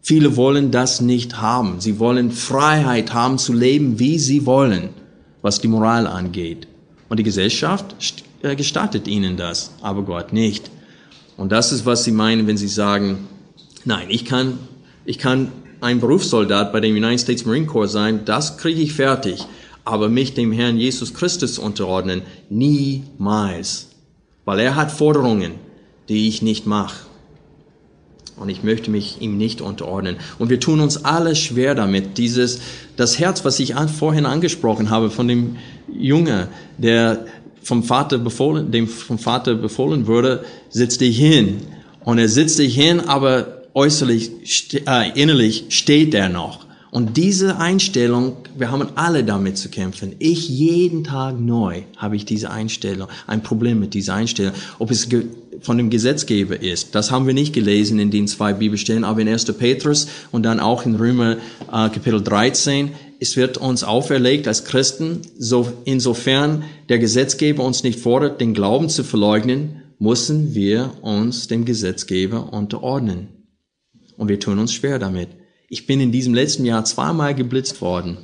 Viele 0.00 0.36
wollen 0.36 0.70
das 0.70 1.00
nicht 1.00 1.40
haben. 1.40 1.80
Sie 1.80 1.98
wollen 1.98 2.32
Freiheit 2.32 3.12
haben 3.12 3.38
zu 3.38 3.52
leben, 3.52 3.98
wie 3.98 4.18
sie 4.18 4.46
wollen, 4.46 4.90
was 5.42 5.60
die 5.60 5.68
Moral 5.68 6.06
angeht. 6.06 6.66
Und 7.08 7.18
die 7.18 7.22
Gesellschaft 7.22 7.94
äh, 8.42 8.56
gestattet 8.56 9.06
ihnen 9.06 9.36
das, 9.36 9.72
aber 9.82 10.02
Gott 10.02 10.32
nicht. 10.32 10.70
Und 11.36 11.52
das 11.52 11.70
ist, 11.70 11.84
was 11.84 12.04
sie 12.04 12.12
meinen, 12.12 12.46
wenn 12.46 12.56
sie 12.56 12.68
sagen, 12.68 13.28
nein, 13.84 14.06
ich 14.08 14.24
kann, 14.24 14.58
ich 15.04 15.18
kann 15.18 15.52
ein 15.82 16.00
Berufssoldat 16.00 16.72
bei 16.72 16.80
dem 16.80 16.96
United 16.96 17.20
States 17.20 17.44
Marine 17.44 17.66
Corps 17.66 17.92
sein, 17.92 18.24
das 18.24 18.56
kriege 18.56 18.80
ich 18.80 18.94
fertig 18.94 19.44
aber 19.84 20.08
mich 20.08 20.34
dem 20.34 20.52
Herrn 20.52 20.78
Jesus 20.78 21.14
Christus 21.14 21.58
unterordnen, 21.58 22.22
niemals. 22.48 23.88
Weil 24.44 24.60
er 24.60 24.76
hat 24.76 24.90
Forderungen, 24.90 25.52
die 26.08 26.28
ich 26.28 26.42
nicht 26.42 26.66
mache. 26.66 27.06
Und 28.36 28.48
ich 28.48 28.64
möchte 28.64 28.90
mich 28.90 29.20
ihm 29.20 29.36
nicht 29.36 29.60
unterordnen. 29.60 30.16
Und 30.38 30.50
wir 30.50 30.58
tun 30.58 30.80
uns 30.80 31.04
alle 31.04 31.36
schwer 31.36 31.74
damit. 31.74 32.18
Dieses, 32.18 32.60
das 32.96 33.18
Herz, 33.18 33.44
was 33.44 33.60
ich 33.60 33.74
vorhin 33.74 34.26
angesprochen 34.26 34.90
habe, 34.90 35.10
von 35.10 35.28
dem 35.28 35.56
Junge, 35.92 36.48
der 36.76 37.26
vom 37.62 37.84
Vater 37.84 38.18
befohlen, 38.18 38.72
dem 38.72 38.88
vom 38.88 39.18
Vater 39.18 39.54
befohlen 39.54 40.06
wurde, 40.06 40.44
sitzt 40.68 41.00
dich 41.00 41.16
hin. 41.16 41.58
Und 42.00 42.18
er 42.18 42.28
sitzt 42.28 42.58
dich 42.58 42.74
hin, 42.74 43.00
aber 43.00 43.62
äußerlich, 43.72 44.82
äh, 44.86 45.10
innerlich 45.20 45.66
steht 45.68 46.12
er 46.14 46.28
noch. 46.28 46.63
Und 46.94 47.16
diese 47.16 47.58
Einstellung, 47.58 48.36
wir 48.56 48.70
haben 48.70 48.86
alle 48.94 49.24
damit 49.24 49.58
zu 49.58 49.68
kämpfen. 49.68 50.14
Ich 50.20 50.48
jeden 50.48 51.02
Tag 51.02 51.40
neu 51.40 51.82
habe 51.96 52.14
ich 52.14 52.24
diese 52.24 52.52
Einstellung, 52.52 53.08
ein 53.26 53.42
Problem 53.42 53.80
mit 53.80 53.94
dieser 53.94 54.14
Einstellung. 54.14 54.52
Ob 54.78 54.92
es 54.92 55.08
von 55.60 55.76
dem 55.76 55.90
Gesetzgeber 55.90 56.62
ist, 56.62 56.94
das 56.94 57.10
haben 57.10 57.26
wir 57.26 57.34
nicht 57.34 57.52
gelesen 57.52 57.98
in 57.98 58.12
den 58.12 58.28
zwei 58.28 58.52
Bibelstellen, 58.52 59.02
aber 59.02 59.22
in 59.22 59.28
1. 59.28 59.44
Petrus 59.54 60.06
und 60.30 60.44
dann 60.44 60.60
auch 60.60 60.86
in 60.86 60.94
Römer 60.94 61.38
äh, 61.66 61.88
Kapitel 61.88 62.22
13, 62.22 62.92
es 63.18 63.36
wird 63.36 63.58
uns 63.58 63.82
auferlegt 63.82 64.46
als 64.46 64.64
Christen, 64.64 65.22
so, 65.36 65.72
insofern 65.84 66.62
der 66.88 67.00
Gesetzgeber 67.00 67.64
uns 67.64 67.82
nicht 67.82 67.98
fordert, 67.98 68.40
den 68.40 68.54
Glauben 68.54 68.88
zu 68.88 69.02
verleugnen, 69.02 69.82
müssen 69.98 70.54
wir 70.54 70.92
uns 71.02 71.48
dem 71.48 71.64
Gesetzgeber 71.64 72.52
unterordnen. 72.52 73.30
Und 74.16 74.28
wir 74.28 74.38
tun 74.38 74.60
uns 74.60 74.72
schwer 74.72 75.00
damit. 75.00 75.30
Ich 75.74 75.88
bin 75.88 75.98
in 75.98 76.12
diesem 76.12 76.34
letzten 76.34 76.64
Jahr 76.64 76.84
zweimal 76.84 77.34
geblitzt 77.34 77.80
worden. 77.80 78.18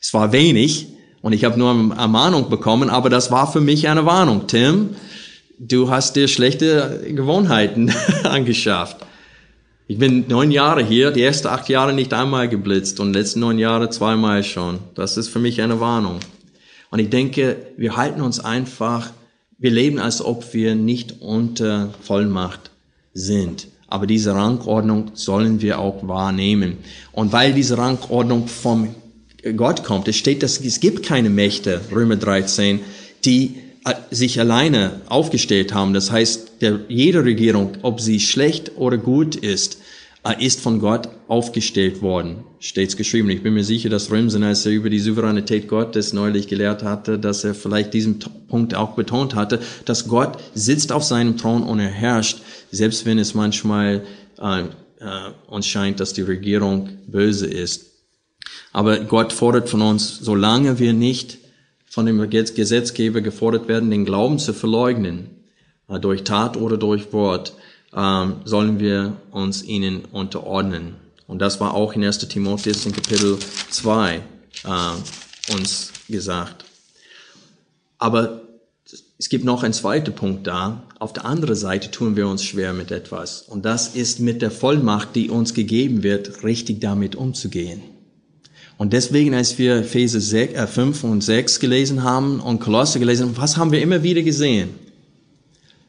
Es 0.00 0.14
war 0.14 0.32
wenig 0.32 0.86
und 1.20 1.34
ich 1.34 1.44
habe 1.44 1.58
nur 1.58 1.72
eine 1.72 1.94
Ermahnung 1.94 2.48
bekommen, 2.48 2.88
aber 2.88 3.10
das 3.10 3.30
war 3.30 3.52
für 3.52 3.60
mich 3.60 3.86
eine 3.86 4.06
Warnung. 4.06 4.46
Tim, 4.46 4.96
du 5.58 5.90
hast 5.90 6.16
dir 6.16 6.26
schlechte 6.26 7.04
Gewohnheiten 7.06 7.92
angeschafft. 8.22 8.96
Ich 9.88 9.98
bin 9.98 10.24
neun 10.26 10.50
Jahre 10.50 10.82
hier, 10.82 11.10
die 11.10 11.20
ersten 11.20 11.48
acht 11.48 11.68
Jahre 11.68 11.92
nicht 11.92 12.14
einmal 12.14 12.48
geblitzt 12.48 12.98
und 12.98 13.12
die 13.12 13.18
letzten 13.18 13.40
neun 13.40 13.58
Jahre 13.58 13.90
zweimal 13.90 14.42
schon. 14.42 14.78
Das 14.94 15.18
ist 15.18 15.28
für 15.28 15.40
mich 15.40 15.60
eine 15.60 15.80
Warnung. 15.80 16.18
Und 16.90 16.98
ich 16.98 17.10
denke, 17.10 17.58
wir 17.76 17.98
halten 17.98 18.22
uns 18.22 18.40
einfach, 18.40 19.10
wir 19.58 19.70
leben, 19.70 19.98
als 19.98 20.22
ob 20.24 20.54
wir 20.54 20.74
nicht 20.76 21.20
unter 21.20 21.92
Vollmacht 22.00 22.70
sind. 23.12 23.66
Aber 23.88 24.06
diese 24.06 24.34
Rangordnung 24.34 25.12
sollen 25.14 25.60
wir 25.60 25.78
auch 25.78 26.06
wahrnehmen. 26.06 26.76
Und 27.12 27.32
weil 27.32 27.54
diese 27.54 27.78
Rangordnung 27.78 28.46
vom 28.46 28.94
Gott 29.56 29.84
kommt, 29.84 30.08
es 30.08 30.16
steht, 30.16 30.42
dass 30.42 30.60
es 30.60 30.80
gibt 30.80 31.04
keine 31.04 31.30
Mächte, 31.30 31.80
Römer 31.90 32.16
13, 32.16 32.80
die 33.24 33.54
äh, 33.84 33.94
sich 34.10 34.38
alleine 34.40 35.00
aufgestellt 35.08 35.72
haben. 35.72 35.94
Das 35.94 36.10
heißt, 36.10 36.60
der, 36.60 36.80
jede 36.88 37.24
Regierung, 37.24 37.72
ob 37.82 38.00
sie 38.00 38.20
schlecht 38.20 38.72
oder 38.76 38.98
gut 38.98 39.36
ist, 39.36 39.78
äh, 40.24 40.44
ist 40.44 40.60
von 40.60 40.80
Gott 40.80 41.08
aufgestellt 41.28 42.02
worden, 42.02 42.38
steht's 42.58 42.96
geschrieben. 42.96 43.30
Ich 43.30 43.42
bin 43.42 43.54
mir 43.54 43.64
sicher, 43.64 43.88
dass 43.88 44.10
Römsen, 44.10 44.42
als 44.42 44.66
er 44.66 44.72
über 44.72 44.90
die 44.90 44.98
Souveränität 44.98 45.68
Gottes 45.68 46.12
neulich 46.12 46.48
gelehrt 46.48 46.82
hatte, 46.82 47.18
dass 47.18 47.44
er 47.44 47.54
vielleicht 47.54 47.94
diesen 47.94 48.18
Punkt 48.48 48.74
auch 48.74 48.96
betont 48.96 49.34
hatte, 49.34 49.60
dass 49.84 50.08
Gott 50.08 50.38
sitzt 50.54 50.90
auf 50.90 51.04
seinem 51.04 51.36
Thron 51.36 51.62
und 51.62 51.78
er 51.78 51.88
herrscht, 51.90 52.42
selbst 52.70 53.06
wenn 53.06 53.18
es 53.18 53.34
manchmal 53.34 54.04
äh, 54.38 54.60
äh, 54.60 54.66
uns 55.46 55.66
scheint, 55.66 56.00
dass 56.00 56.12
die 56.12 56.22
Regierung 56.22 56.88
böse 57.06 57.46
ist. 57.46 57.86
Aber 58.72 58.98
Gott 59.00 59.32
fordert 59.32 59.68
von 59.68 59.82
uns, 59.82 60.18
solange 60.18 60.78
wir 60.78 60.92
nicht 60.92 61.38
von 61.86 62.06
dem 62.06 62.28
Gesetzgeber 62.28 63.20
gefordert 63.20 63.68
werden, 63.68 63.90
den 63.90 64.04
Glauben 64.04 64.38
zu 64.38 64.52
verleugnen, 64.52 65.30
äh, 65.88 65.98
durch 65.98 66.24
Tat 66.24 66.56
oder 66.56 66.76
durch 66.76 67.12
Wort, 67.12 67.54
äh, 67.92 68.26
sollen 68.44 68.78
wir 68.78 69.16
uns 69.30 69.62
ihnen 69.62 70.04
unterordnen. 70.06 70.96
Und 71.26 71.40
das 71.40 71.60
war 71.60 71.74
auch 71.74 71.92
in 71.94 72.04
1. 72.04 72.18
Timotheus 72.28 72.86
in 72.86 72.92
Kapitel 72.92 73.38
2 73.70 74.16
äh, 74.16 75.52
uns 75.52 75.92
gesagt. 76.08 76.64
Aber 77.98 78.47
es 79.20 79.28
gibt 79.28 79.44
noch 79.44 79.64
einen 79.64 79.72
zweiten 79.72 80.14
Punkt 80.14 80.46
da. 80.46 80.84
Auf 81.00 81.12
der 81.12 81.24
anderen 81.24 81.56
Seite 81.56 81.90
tun 81.90 82.14
wir 82.14 82.28
uns 82.28 82.44
schwer 82.44 82.72
mit 82.72 82.92
etwas. 82.92 83.42
Und 83.42 83.64
das 83.64 83.96
ist 83.96 84.20
mit 84.20 84.42
der 84.42 84.52
Vollmacht, 84.52 85.16
die 85.16 85.28
uns 85.28 85.54
gegeben 85.54 86.04
wird, 86.04 86.44
richtig 86.44 86.80
damit 86.80 87.16
umzugehen. 87.16 87.82
Und 88.76 88.92
deswegen, 88.92 89.34
als 89.34 89.58
wir 89.58 89.78
Epheser 89.78 90.20
5 90.68 91.02
äh, 91.02 91.06
und 91.08 91.24
6 91.24 91.58
gelesen 91.58 92.04
haben 92.04 92.38
und 92.38 92.60
Kolosse 92.60 93.00
gelesen 93.00 93.26
haben, 93.26 93.36
was 93.36 93.56
haben 93.56 93.72
wir 93.72 93.82
immer 93.82 94.04
wieder 94.04 94.22
gesehen? 94.22 94.68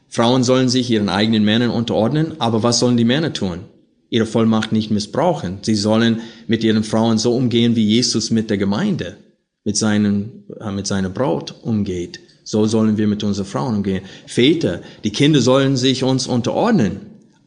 Frauen 0.08 0.42
sollen 0.42 0.68
sich 0.68 0.90
ihren 0.90 1.08
eigenen 1.08 1.44
Männern 1.44 1.70
unterordnen, 1.70 2.34
aber 2.40 2.64
was 2.64 2.80
sollen 2.80 2.96
die 2.96 3.04
Männer 3.04 3.32
tun? 3.32 3.60
Ihre 4.08 4.26
Vollmacht 4.26 4.72
nicht 4.72 4.90
missbrauchen. 4.90 5.58
Sie 5.62 5.76
sollen 5.76 6.20
mit 6.48 6.64
ihren 6.64 6.82
Frauen 6.82 7.16
so 7.16 7.36
umgehen, 7.36 7.76
wie 7.76 7.84
Jesus 7.84 8.32
mit 8.32 8.50
der 8.50 8.58
Gemeinde, 8.58 9.18
mit, 9.62 9.76
seinen, 9.76 10.46
äh, 10.58 10.72
mit 10.72 10.88
seiner 10.88 11.10
Braut 11.10 11.54
umgeht. 11.62 12.18
So 12.50 12.66
sollen 12.66 12.96
wir 12.98 13.06
mit 13.06 13.22
unseren 13.22 13.46
Frauen 13.46 13.76
umgehen. 13.76 14.02
Väter, 14.26 14.80
die 15.04 15.12
Kinder 15.12 15.40
sollen 15.40 15.76
sich 15.76 16.02
uns 16.02 16.26
unterordnen. 16.26 17.02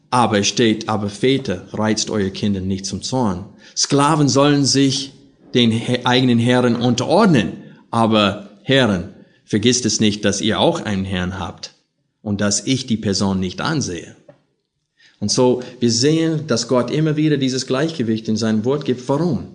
Aber 0.08 0.38
es 0.38 0.46
steht, 0.46 0.88
aber 0.88 1.10
Väter, 1.10 1.66
reizt 1.74 2.08
eure 2.08 2.30
Kinder 2.30 2.62
nicht 2.62 2.86
zum 2.86 3.02
Zorn. 3.02 3.44
Sklaven 3.76 4.30
sollen 4.30 4.64
sich 4.64 5.12
den 5.52 5.78
eigenen 6.06 6.38
Herren 6.38 6.74
unterordnen. 6.74 7.52
Aber 7.90 8.48
Herren, 8.62 9.10
vergisst 9.44 9.84
es 9.84 10.00
nicht, 10.00 10.24
dass 10.24 10.40
ihr 10.40 10.58
auch 10.58 10.80
einen 10.80 11.04
Herrn 11.04 11.38
habt 11.38 11.74
und 12.22 12.40
dass 12.40 12.66
ich 12.66 12.86
die 12.86 12.96
Person 12.96 13.40
nicht 13.40 13.60
ansehe. 13.60 14.16
Und 15.20 15.30
so, 15.30 15.62
wir 15.80 15.90
sehen, 15.90 16.46
dass 16.46 16.66
Gott 16.66 16.90
immer 16.90 17.16
wieder 17.16 17.36
dieses 17.36 17.66
Gleichgewicht 17.66 18.26
in 18.26 18.38
seinem 18.38 18.64
Wort 18.64 18.86
gibt. 18.86 19.06
Warum? 19.10 19.48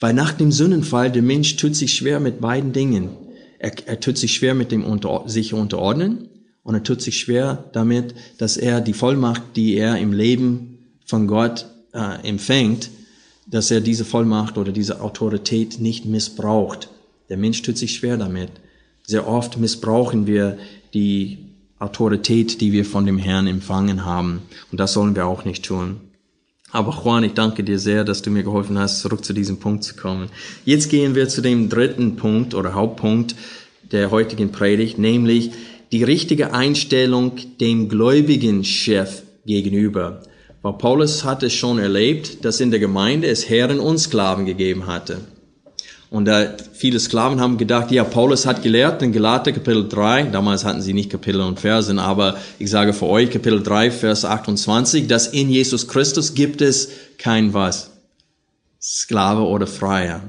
Weil 0.00 0.14
nach 0.14 0.32
dem 0.32 0.52
Sündenfall 0.52 1.12
der 1.12 1.20
Mensch 1.20 1.56
tut 1.56 1.76
sich 1.76 1.92
schwer 1.92 2.18
mit 2.18 2.40
beiden 2.40 2.72
Dingen. 2.72 3.10
Er, 3.58 3.72
er 3.86 4.00
tut 4.00 4.18
sich 4.18 4.34
schwer 4.34 4.54
mit 4.54 4.72
dem 4.72 4.84
unter, 4.84 5.24
sich 5.26 5.54
unterordnen 5.54 6.28
und 6.62 6.74
er 6.74 6.82
tut 6.82 7.00
sich 7.00 7.18
schwer 7.18 7.64
damit, 7.72 8.14
dass 8.38 8.56
er 8.56 8.80
die 8.80 8.92
Vollmacht, 8.92 9.42
die 9.56 9.76
er 9.76 9.98
im 9.98 10.12
Leben 10.12 10.78
von 11.04 11.26
Gott 11.26 11.66
äh, 11.92 12.26
empfängt, 12.28 12.90
dass 13.46 13.70
er 13.70 13.80
diese 13.80 14.04
Vollmacht 14.04 14.58
oder 14.58 14.72
diese 14.72 15.00
Autorität 15.00 15.78
nicht 15.78 16.04
missbraucht. 16.04 16.90
Der 17.28 17.36
Mensch 17.36 17.62
tut 17.62 17.78
sich 17.78 17.94
schwer 17.94 18.16
damit. 18.16 18.50
Sehr 19.04 19.28
oft 19.28 19.58
missbrauchen 19.58 20.26
wir 20.26 20.58
die 20.94 21.38
Autorität, 21.78 22.60
die 22.60 22.72
wir 22.72 22.84
von 22.84 23.06
dem 23.06 23.18
Herrn 23.18 23.46
empfangen 23.46 24.04
haben. 24.04 24.42
Und 24.72 24.80
das 24.80 24.92
sollen 24.92 25.14
wir 25.14 25.26
auch 25.26 25.44
nicht 25.44 25.64
tun. 25.64 26.00
Aber 26.72 27.00
Juan, 27.02 27.24
ich 27.24 27.32
danke 27.32 27.62
dir 27.62 27.78
sehr, 27.78 28.04
dass 28.04 28.22
du 28.22 28.30
mir 28.30 28.42
geholfen 28.42 28.78
hast, 28.78 29.00
zurück 29.00 29.24
zu 29.24 29.32
diesem 29.32 29.58
Punkt 29.58 29.84
zu 29.84 29.94
kommen. 29.94 30.28
Jetzt 30.64 30.90
gehen 30.90 31.14
wir 31.14 31.28
zu 31.28 31.40
dem 31.40 31.68
dritten 31.68 32.16
Punkt 32.16 32.54
oder 32.54 32.74
Hauptpunkt 32.74 33.36
der 33.92 34.10
heutigen 34.10 34.50
Predigt, 34.50 34.98
nämlich 34.98 35.52
die 35.92 36.02
richtige 36.02 36.52
Einstellung 36.52 37.32
dem 37.60 37.88
gläubigen 37.88 38.64
Chef 38.64 39.22
gegenüber. 39.46 40.22
Weil 40.62 40.72
Paulus 40.72 41.22
hatte 41.22 41.48
schon 41.50 41.78
erlebt, 41.78 42.44
dass 42.44 42.60
in 42.60 42.72
der 42.72 42.80
Gemeinde 42.80 43.28
es 43.28 43.48
Herren 43.48 43.78
und 43.78 43.98
Sklaven 43.98 44.46
gegeben 44.46 44.86
hatte. 44.86 45.20
Und 46.08 46.28
äh, 46.28 46.56
viele 46.72 47.00
Sklaven 47.00 47.40
haben 47.40 47.58
gedacht, 47.58 47.90
ja, 47.90 48.04
Paulus 48.04 48.46
hat 48.46 48.62
gelehrt 48.62 49.02
in 49.02 49.12
Galater 49.12 49.52
Kapitel 49.52 49.88
3, 49.88 50.24
damals 50.24 50.64
hatten 50.64 50.80
sie 50.80 50.92
nicht 50.92 51.10
Kapitel 51.10 51.40
und 51.40 51.58
Versen, 51.58 51.98
aber 51.98 52.36
ich 52.58 52.70
sage 52.70 52.92
für 52.92 53.06
euch 53.06 53.30
Kapitel 53.30 53.62
3, 53.62 53.90
Vers 53.90 54.24
28, 54.24 55.08
dass 55.08 55.26
in 55.26 55.50
Jesus 55.50 55.88
Christus 55.88 56.34
gibt 56.34 56.60
es 56.60 56.90
kein 57.18 57.54
was. 57.54 57.90
Sklave 58.80 59.42
oder 59.42 59.66
Freier, 59.66 60.22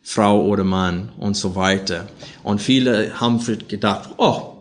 Frau 0.00 0.44
oder 0.46 0.62
Mann 0.62 1.10
und 1.18 1.36
so 1.36 1.56
weiter. 1.56 2.06
Und 2.44 2.60
viele 2.60 3.18
haben 3.20 3.40
gedacht, 3.66 4.10
oh, 4.18 4.52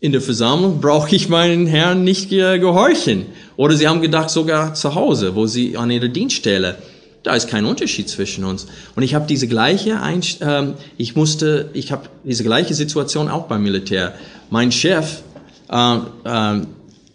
in 0.00 0.12
der 0.12 0.20
Versammlung 0.20 0.80
brauche 0.80 1.14
ich 1.14 1.28
meinen 1.28 1.66
Herrn 1.66 2.04
nicht 2.04 2.30
gehorchen. 2.30 3.26
Oder 3.56 3.76
sie 3.76 3.88
haben 3.88 4.00
gedacht, 4.00 4.30
sogar 4.30 4.74
zu 4.74 4.94
Hause, 4.94 5.34
wo 5.34 5.46
sie 5.46 5.76
an 5.76 5.90
ihrer 5.90 6.08
Dienststelle. 6.08 6.76
Da 7.22 7.34
ist 7.34 7.48
kein 7.48 7.66
Unterschied 7.66 8.08
zwischen 8.08 8.44
uns. 8.44 8.66
Und 8.96 9.02
ich 9.02 9.14
habe 9.14 9.26
diese 9.26 9.46
gleiche, 9.46 10.00
Einst 10.00 10.38
ähm, 10.40 10.74
ich 10.96 11.16
musste, 11.16 11.70
ich 11.74 11.92
habe 11.92 12.08
diese 12.24 12.44
gleiche 12.44 12.74
Situation 12.74 13.28
auch 13.28 13.46
beim 13.46 13.62
Militär. 13.62 14.14
Mein 14.48 14.72
Chef, 14.72 15.22
äh, 15.70 15.96
äh, 15.96 16.60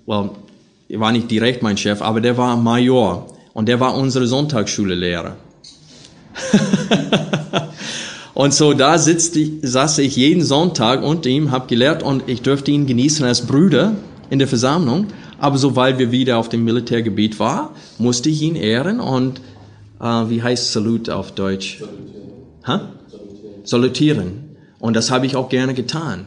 well, 0.05 0.29
war 0.89 1.11
nicht 1.11 1.31
direkt 1.31 1.63
mein 1.63 1.77
Chef, 1.77 2.01
aber 2.01 2.21
der 2.21 2.37
war 2.37 2.55
Major 2.55 3.27
und 3.53 3.67
der 3.67 3.79
war 3.79 3.95
unsere 3.95 4.27
Sonntagsschule-Lehrer. 4.27 5.35
Und 8.35 8.53
so 8.53 8.73
da 8.73 8.97
sitzt 8.97 9.37
ich, 9.37 9.53
saß 9.61 9.99
ich 9.99 10.17
jeden 10.17 10.43
Sonntag 10.43 11.01
unter 11.03 11.29
ihm, 11.29 11.51
habe 11.51 11.67
gelehrt 11.67 12.03
und 12.03 12.23
ich 12.27 12.41
durfte 12.41 12.69
ihn 12.69 12.85
genießen 12.85 13.25
als 13.25 13.47
Brüder 13.47 13.93
in 14.29 14.39
der 14.39 14.49
Versammlung. 14.49 15.07
Aber 15.39 15.57
sobald 15.57 15.99
wir 15.99 16.11
wieder 16.11 16.37
auf 16.37 16.49
dem 16.49 16.65
Militärgebiet 16.65 17.39
waren, 17.39 17.69
musste 17.97 18.29
ich 18.29 18.41
ihn 18.41 18.57
ehren 18.57 18.99
und 18.99 19.39
äh, 19.99 20.29
wie 20.29 20.41
heißt 20.41 20.71
Salut 20.71 21.09
auf 21.09 21.31
Deutsch? 21.33 21.79
Salutieren. 22.65 22.89
Salutieren. 23.63 24.57
Und 24.79 24.95
das 24.95 25.11
habe 25.11 25.25
ich 25.25 25.35
auch 25.35 25.49
gerne 25.49 25.73
getan. 25.73 26.25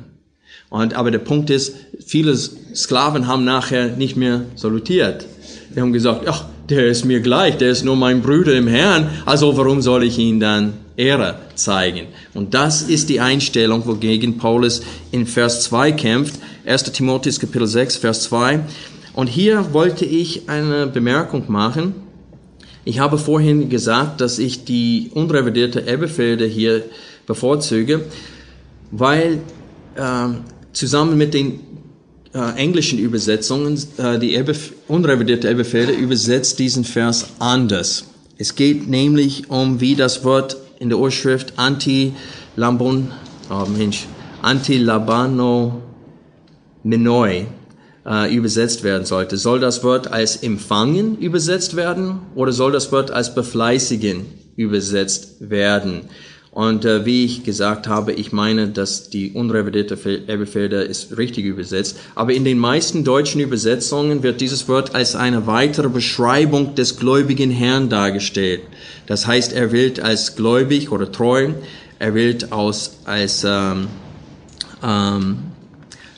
Und, 0.71 0.95
aber 0.95 1.11
der 1.11 1.19
Punkt 1.19 1.51
ist, 1.51 1.75
viele 2.05 2.37
Sklaven 2.37 3.27
haben 3.27 3.45
nachher 3.45 3.97
nicht 3.97 4.17
mehr 4.17 4.43
salutiert. 4.55 5.27
Die 5.75 5.81
haben 5.81 5.93
gesagt, 5.93 6.27
ach, 6.29 6.45
der 6.69 6.89
ist 6.89 7.05
mir 7.05 7.21
gleich, 7.21 7.57
der 7.57 7.71
ist 7.71 7.85
nur 7.85 7.97
mein 7.97 8.21
Bruder 8.21 8.55
im 8.55 8.67
Herrn, 8.67 9.09
also 9.25 9.57
warum 9.57 9.81
soll 9.81 10.05
ich 10.05 10.19
ihn 10.19 10.41
dann 10.41 10.75
Ehre 10.97 11.37
zeigen. 11.55 12.09
Und 12.35 12.55
das 12.55 12.83
ist 12.83 13.09
die 13.09 13.21
Einstellung, 13.21 13.87
wogegen 13.87 14.37
Paulus 14.37 14.83
in 15.13 15.27
Vers 15.27 15.63
2 15.63 15.93
kämpft. 15.93 16.35
1. 16.67 16.83
Timotheus 16.93 17.39
Kapitel 17.39 17.67
6, 17.67 17.97
Vers 17.97 18.25
2. 18.25 18.61
Und 19.15 19.29
hier 19.29 19.73
wollte 19.73 20.05
ich 20.05 20.49
eine 20.49 20.87
Bemerkung 20.87 21.45
machen. 21.49 21.95
Ich 22.89 23.01
habe 23.01 23.19
vorhin 23.19 23.69
gesagt, 23.69 24.23
dass 24.23 24.39
ich 24.39 24.65
die 24.65 25.11
unrevidierte 25.13 25.87
Elberfelder 25.87 26.47
hier 26.47 26.85
bevorzuge, 27.27 28.07
weil 28.91 29.43
äh, 29.95 30.29
zusammen 30.73 31.19
mit 31.19 31.35
den 31.35 31.61
äh, 32.33 32.57
englischen 32.57 32.99
Übersetzungen, 32.99 33.79
äh, 33.99 34.19
die 34.19 34.35
Elbe, 34.35 34.55
unrevidierte 34.89 35.49
Elberfelder 35.49 35.93
übersetzt 35.93 36.61
diesen 36.61 36.83
Vers 36.83 37.27
anders. 37.39 38.07
Es 38.39 38.55
geht 38.55 38.89
nämlich 38.89 39.51
um, 39.51 39.83
wie 39.83 39.95
das 39.95 40.25
Wort 40.25 40.57
in 40.79 40.89
der 40.89 40.97
Urschrift 40.97 41.59
Anti-Lambon, 41.59 43.11
oh 43.51 43.67
Mensch, 43.67 44.07
Anti-Labano 44.41 45.83
Menoi 46.85 47.49
äh, 48.09 48.35
übersetzt 48.35 48.85
werden 48.85 49.05
sollte. 49.05 49.37
Soll 49.37 49.61
das 49.61 49.85
Wort 49.85 50.13
als 50.13 50.37
empfangen 50.37 51.19
übersetzt 51.19 51.77
werden 51.77 52.21
oder 52.35 52.53
soll 52.53 52.73
das 52.73 52.91
Wort 52.91 53.11
als 53.11 53.35
befleißigen 53.35 54.27
übersetzt 54.57 55.37
werden? 55.41 56.03
Und 56.51 56.85
äh, 56.85 57.05
wie 57.05 57.25
ich 57.25 57.45
gesagt 57.45 57.87
habe, 57.87 58.13
ich 58.13 58.33
meine, 58.33 58.69
dass 58.69 59.11
die 59.11 59.33
unrevidierte 59.33 59.97
Elberfelder 60.27 60.85
ist 60.85 61.17
richtig 61.17 61.45
übersetzt. 61.45 61.99
Aber 62.15 62.33
in 62.33 62.45
den 62.45 62.59
meisten 62.59 63.05
deutschen 63.05 63.41
Übersetzungen 63.41 64.23
wird 64.23 64.41
dieses 64.41 64.67
Wort 64.67 64.95
als 64.95 65.15
eine 65.15 65.47
weitere 65.47 65.89
Beschreibung 65.89 66.75
des 66.75 66.97
gläubigen 66.97 67.51
Herrn 67.51 67.91
dargestellt. 67.91 68.63
Das 69.07 69.27
heißt, 69.27 69.53
er 69.53 69.71
wird 69.71 70.01
als 70.01 70.35
gläubig 70.35 70.91
oder 70.91 71.13
treu, 71.13 71.51
er 71.99 72.15
wird 72.15 72.51
aus, 72.51 72.99
als 73.05 73.45
ähm, 73.47 73.87
ähm, 74.83 75.39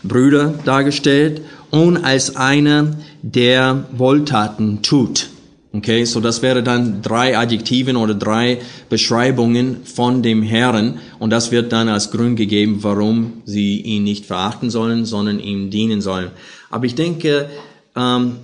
Brüder 0.02 0.54
dargestellt 0.64 1.42
und 1.70 1.96
als 1.98 2.36
einer, 2.36 2.96
der 3.22 3.84
Wohltaten 3.92 4.82
tut. 4.82 5.28
Okay, 5.72 6.04
so 6.04 6.18
das 6.18 6.42
wäre 6.42 6.64
dann 6.64 7.00
drei 7.00 7.38
Adjektiven 7.38 7.94
oder 7.96 8.14
drei 8.14 8.58
Beschreibungen 8.88 9.84
von 9.84 10.20
dem 10.20 10.42
Herrn 10.42 10.98
und 11.20 11.30
das 11.30 11.52
wird 11.52 11.70
dann 11.72 11.88
als 11.88 12.10
Grund 12.10 12.36
gegeben, 12.36 12.78
warum 12.80 13.42
sie 13.44 13.80
ihn 13.80 14.02
nicht 14.02 14.26
verachten 14.26 14.68
sollen, 14.68 15.04
sondern 15.04 15.38
ihm 15.38 15.70
dienen 15.70 16.00
sollen. 16.00 16.30
Aber 16.70 16.86
ich 16.86 16.96
denke, 16.96 17.48
ähm, 17.94 18.36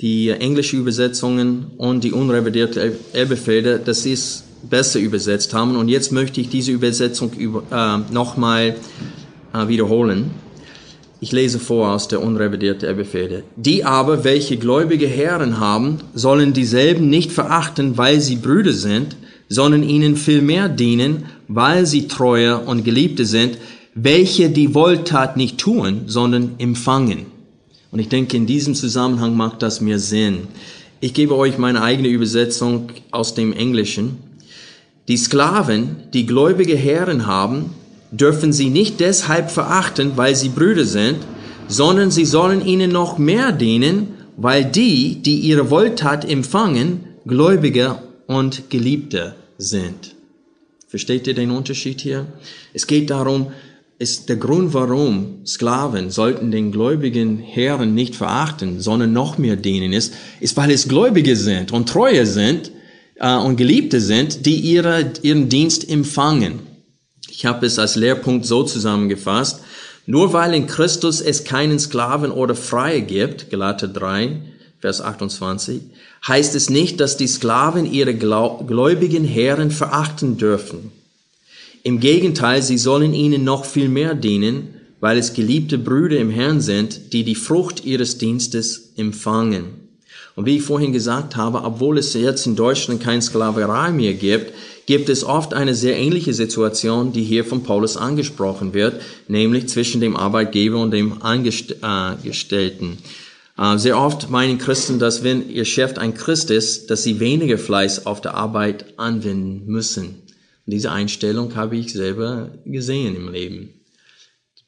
die 0.00 0.30
englische 0.30 0.78
Übersetzungen 0.78 1.72
und 1.76 2.04
die 2.04 2.12
unrevidierte 2.12 2.96
Elberfelder, 3.12 3.78
dass 3.78 4.02
sie 4.04 4.12
es 4.12 4.44
besser 4.62 4.98
übersetzt 4.98 5.52
haben 5.52 5.76
und 5.76 5.88
jetzt 5.88 6.10
möchte 6.10 6.40
ich 6.40 6.48
diese 6.48 6.72
Übersetzung 6.72 7.32
über, 7.34 7.64
äh, 7.70 8.12
nochmal 8.12 8.76
äh, 9.52 9.68
wiederholen. 9.68 10.30
Ich 11.22 11.32
lese 11.32 11.58
vor 11.58 11.92
aus 11.92 12.08
der 12.08 12.22
unrevidierte 12.22 12.86
Erbefehle. 12.86 13.42
Die 13.56 13.84
aber, 13.84 14.24
welche 14.24 14.56
gläubige 14.56 15.06
Herren 15.06 15.60
haben, 15.60 15.98
sollen 16.14 16.54
dieselben 16.54 17.10
nicht 17.10 17.30
verachten, 17.30 17.98
weil 17.98 18.22
sie 18.22 18.36
Brüder 18.36 18.72
sind, 18.72 19.16
sondern 19.46 19.82
ihnen 19.82 20.16
vielmehr 20.16 20.70
dienen, 20.70 21.24
weil 21.46 21.84
sie 21.84 22.08
treue 22.08 22.58
und 22.60 22.84
Geliebte 22.84 23.26
sind, 23.26 23.58
welche 23.94 24.48
die 24.48 24.74
Wohltat 24.74 25.36
nicht 25.36 25.58
tun, 25.58 26.02
sondern 26.06 26.52
empfangen. 26.56 27.26
Und 27.90 27.98
ich 27.98 28.08
denke, 28.08 28.36
in 28.36 28.46
diesem 28.46 28.74
Zusammenhang 28.74 29.36
macht 29.36 29.62
das 29.62 29.82
mir 29.82 29.98
Sinn. 29.98 30.48
Ich 31.00 31.12
gebe 31.12 31.36
euch 31.36 31.58
meine 31.58 31.82
eigene 31.82 32.08
Übersetzung 32.08 32.88
aus 33.10 33.34
dem 33.34 33.52
Englischen. 33.52 34.18
Die 35.08 35.16
Sklaven, 35.16 35.96
die 36.14 36.24
gläubige 36.24 36.76
Herren 36.76 37.26
haben, 37.26 37.74
dürfen 38.12 38.52
sie 38.52 38.70
nicht 38.70 39.00
deshalb 39.00 39.50
verachten, 39.50 40.12
weil 40.16 40.34
sie 40.34 40.48
Brüder 40.48 40.84
sind, 40.84 41.18
sondern 41.68 42.10
sie 42.10 42.24
sollen 42.24 42.64
ihnen 42.64 42.90
noch 42.90 43.18
mehr 43.18 43.52
dienen, 43.52 44.08
weil 44.36 44.64
die, 44.64 45.22
die 45.22 45.38
ihre 45.40 45.70
Wohltat 45.70 46.28
empfangen, 46.28 47.04
Gläubige 47.26 48.02
und 48.26 48.70
Geliebte 48.70 49.34
sind. 49.58 50.14
Versteht 50.88 51.26
ihr 51.26 51.34
den 51.34 51.50
Unterschied 51.50 52.00
hier? 52.00 52.26
Es 52.74 52.86
geht 52.86 53.10
darum, 53.10 53.52
ist 54.00 54.30
der 54.30 54.36
Grund, 54.36 54.72
warum 54.72 55.44
Sklaven 55.46 56.10
sollten 56.10 56.50
den 56.50 56.72
gläubigen 56.72 57.38
Herren 57.38 57.94
nicht 57.94 58.16
verachten, 58.16 58.80
sondern 58.80 59.12
noch 59.12 59.36
mehr 59.36 59.56
dienen, 59.56 59.92
ist, 59.92 60.14
ist 60.40 60.56
weil 60.56 60.70
es 60.70 60.88
Gläubige 60.88 61.36
sind 61.36 61.70
und 61.70 61.88
Treue 61.88 62.24
sind 62.24 62.72
äh, 63.16 63.36
und 63.36 63.56
Geliebte 63.56 64.00
sind, 64.00 64.46
die 64.46 64.56
ihre, 64.56 65.12
ihren 65.22 65.50
Dienst 65.50 65.88
empfangen. 65.88 66.69
Ich 67.40 67.46
habe 67.46 67.64
es 67.64 67.78
als 67.78 67.96
Lehrpunkt 67.96 68.44
so 68.44 68.64
zusammengefasst. 68.64 69.60
Nur 70.04 70.34
weil 70.34 70.52
in 70.52 70.66
Christus 70.66 71.22
es 71.22 71.42
keinen 71.44 71.78
Sklaven 71.78 72.32
oder 72.32 72.54
Freie 72.54 73.00
gibt, 73.00 73.48
Galater 73.48 73.88
3, 73.88 74.42
Vers 74.78 75.00
28, 75.00 75.80
heißt 76.28 76.54
es 76.54 76.68
nicht, 76.68 77.00
dass 77.00 77.16
die 77.16 77.26
Sklaven 77.26 77.90
ihre 77.90 78.14
gläubigen 78.14 79.24
Herren 79.24 79.70
verachten 79.70 80.36
dürfen. 80.36 80.92
Im 81.82 81.98
Gegenteil, 81.98 82.60
sie 82.60 82.76
sollen 82.76 83.14
ihnen 83.14 83.42
noch 83.42 83.64
viel 83.64 83.88
mehr 83.88 84.14
dienen, 84.14 84.74
weil 85.00 85.16
es 85.16 85.32
geliebte 85.32 85.78
Brüder 85.78 86.18
im 86.18 86.28
Herrn 86.28 86.60
sind, 86.60 87.14
die 87.14 87.24
die 87.24 87.36
Frucht 87.36 87.86
ihres 87.86 88.18
Dienstes 88.18 88.92
empfangen. 88.98 89.79
Und 90.40 90.46
wie 90.46 90.56
ich 90.56 90.62
vorhin 90.62 90.94
gesagt 90.94 91.36
habe, 91.36 91.64
obwohl 91.64 91.98
es 91.98 92.14
jetzt 92.14 92.46
in 92.46 92.56
Deutschland 92.56 93.02
keine 93.02 93.20
Sklaverei 93.20 93.90
mehr 93.90 94.14
gibt, 94.14 94.54
gibt 94.86 95.10
es 95.10 95.22
oft 95.22 95.52
eine 95.52 95.74
sehr 95.74 95.98
ähnliche 95.98 96.32
Situation, 96.32 97.12
die 97.12 97.24
hier 97.24 97.44
von 97.44 97.62
Paulus 97.62 97.98
angesprochen 97.98 98.72
wird, 98.72 99.02
nämlich 99.28 99.68
zwischen 99.68 100.00
dem 100.00 100.16
Arbeitgeber 100.16 100.78
und 100.78 100.92
dem 100.92 101.20
Angestellten. 101.20 102.96
Äh, 103.58 103.76
sehr 103.76 103.98
oft 103.98 104.30
meinen 104.30 104.56
Christen, 104.56 104.98
dass 104.98 105.22
wenn 105.22 105.50
ihr 105.50 105.66
Chef 105.66 105.98
ein 105.98 106.14
Christ 106.14 106.50
ist, 106.50 106.88
dass 106.88 107.02
sie 107.02 107.20
weniger 107.20 107.58
Fleiß 107.58 108.06
auf 108.06 108.22
der 108.22 108.32
Arbeit 108.32 108.98
anwenden 108.98 109.66
müssen. 109.66 110.06
Und 110.06 110.72
diese 110.72 110.90
Einstellung 110.90 111.54
habe 111.54 111.76
ich 111.76 111.92
selber 111.92 112.48
gesehen 112.64 113.14
im 113.14 113.30
Leben. 113.30 113.74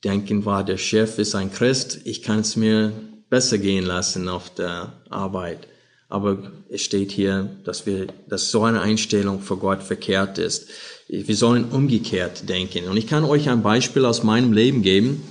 Denken 0.05 0.45
war, 0.45 0.67
der 0.67 0.77
Chef 0.77 1.19
ist 1.19 1.35
ein 1.35 1.51
Christ, 1.51 2.01
ich 2.05 2.21
kann 2.21 2.41
es 2.41 2.57
mir 2.57 2.93
besser 3.33 3.57
gehen 3.57 3.87
lassen 3.87 4.29
auf 4.29 4.51
der 4.51 4.93
Arbeit. 5.09 5.67
Aber 6.11 6.53
es 6.69 6.83
steht 6.83 7.11
hier, 7.11 7.49
dass 7.65 7.87
wir, 7.87 8.09
dass 8.29 8.51
so 8.51 8.65
eine 8.65 8.83
Einstellung 8.83 9.41
vor 9.41 9.59
Gott 9.59 9.83
verkehrt 9.83 10.37
ist. 10.37 10.69
Wir 11.09 11.35
sollen 11.35 11.65
umgekehrt 11.65 12.47
denken. 12.51 12.91
Und 12.91 12.99
ich 12.99 13.07
kann 13.07 13.25
euch 13.25 13.49
ein 13.49 13.63
Beispiel 13.63 14.05
aus 14.05 14.23
meinem 14.23 14.53
Leben 14.53 14.83
geben. 14.83 15.23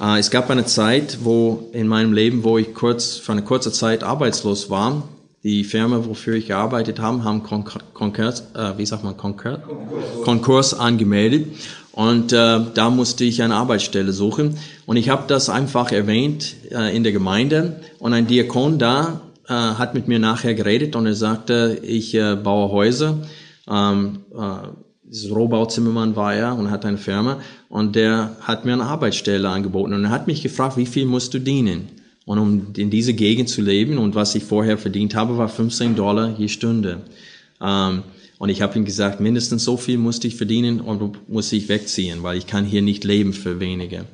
Äh, 0.00 0.20
es 0.20 0.30
gab 0.30 0.48
eine 0.50 0.66
Zeit, 0.66 1.18
wo 1.24 1.68
in 1.72 1.88
meinem 1.88 2.12
Leben, 2.12 2.44
wo 2.44 2.58
ich 2.58 2.74
kurz, 2.74 3.16
für 3.16 3.32
eine 3.32 3.42
kurze 3.42 3.72
Zeit 3.72 4.04
arbeitslos 4.04 4.70
war. 4.70 5.08
Die 5.44 5.62
Firma, 5.62 6.04
wofür 6.04 6.34
ich 6.34 6.48
gearbeitet 6.48 6.98
habe, 6.98 7.22
haben 7.22 7.42
Konkurs, 7.42 8.44
äh, 8.54 8.76
wie 8.76 8.86
sagt 8.86 9.04
man, 9.04 9.16
Konkurs, 9.16 9.60
Konkurs 10.24 10.74
angemeldet. 10.74 11.46
Und 11.92 12.32
äh, 12.32 12.60
da 12.74 12.90
musste 12.90 13.24
ich 13.24 13.42
eine 13.42 13.54
Arbeitsstelle 13.54 14.12
suchen. 14.12 14.58
Und 14.86 14.96
ich 14.96 15.08
habe 15.08 15.24
das 15.28 15.48
einfach 15.48 15.92
erwähnt 15.92 16.56
äh, 16.70 16.94
in 16.96 17.02
der 17.04 17.12
Gemeinde. 17.12 17.80
Und 17.98 18.14
ein 18.14 18.26
Diakon 18.26 18.78
da 18.78 19.20
äh, 19.48 19.52
hat 19.52 19.94
mit 19.94 20.08
mir 20.08 20.18
nachher 20.18 20.54
geredet 20.54 20.96
und 20.96 21.06
er 21.06 21.14
sagte, 21.14 21.80
ich 21.82 22.14
äh, 22.14 22.36
baue 22.36 22.70
Häuser. 22.70 23.18
Ähm, 23.68 24.20
äh, 24.32 25.28
Rohbauzimmermann 25.30 26.16
war 26.16 26.34
er 26.34 26.56
und 26.56 26.70
hat 26.70 26.84
eine 26.84 26.98
Firma 26.98 27.38
und 27.68 27.96
der 27.96 28.36
hat 28.42 28.64
mir 28.64 28.74
eine 28.74 28.84
Arbeitsstelle 28.84 29.48
angeboten 29.48 29.94
und 29.94 30.04
er 30.04 30.10
hat 30.10 30.26
mich 30.26 30.42
gefragt, 30.42 30.76
wie 30.76 30.86
viel 30.86 31.06
musst 31.06 31.32
du 31.32 31.38
dienen? 31.38 31.88
Und 32.28 32.38
um 32.38 32.66
in 32.76 32.90
diese 32.90 33.14
Gegend 33.14 33.48
zu 33.48 33.62
leben 33.62 33.96
und 33.96 34.14
was 34.14 34.34
ich 34.34 34.44
vorher 34.44 34.76
verdient 34.76 35.14
habe, 35.14 35.38
war 35.38 35.48
15 35.48 35.96
Dollar 35.96 36.38
je 36.38 36.48
Stunde. 36.48 37.00
Ähm, 37.58 38.02
und 38.36 38.50
ich 38.50 38.60
habe 38.60 38.78
ihm 38.78 38.84
gesagt, 38.84 39.18
mindestens 39.18 39.64
so 39.64 39.78
viel 39.78 39.96
musste 39.96 40.28
ich 40.28 40.36
verdienen 40.36 40.82
und 40.82 41.26
muss 41.30 41.50
ich 41.52 41.70
wegziehen, 41.70 42.22
weil 42.22 42.36
ich 42.36 42.46
kann 42.46 42.66
hier 42.66 42.82
nicht 42.82 43.02
leben 43.04 43.32
für 43.32 43.60
weniger. 43.60 44.04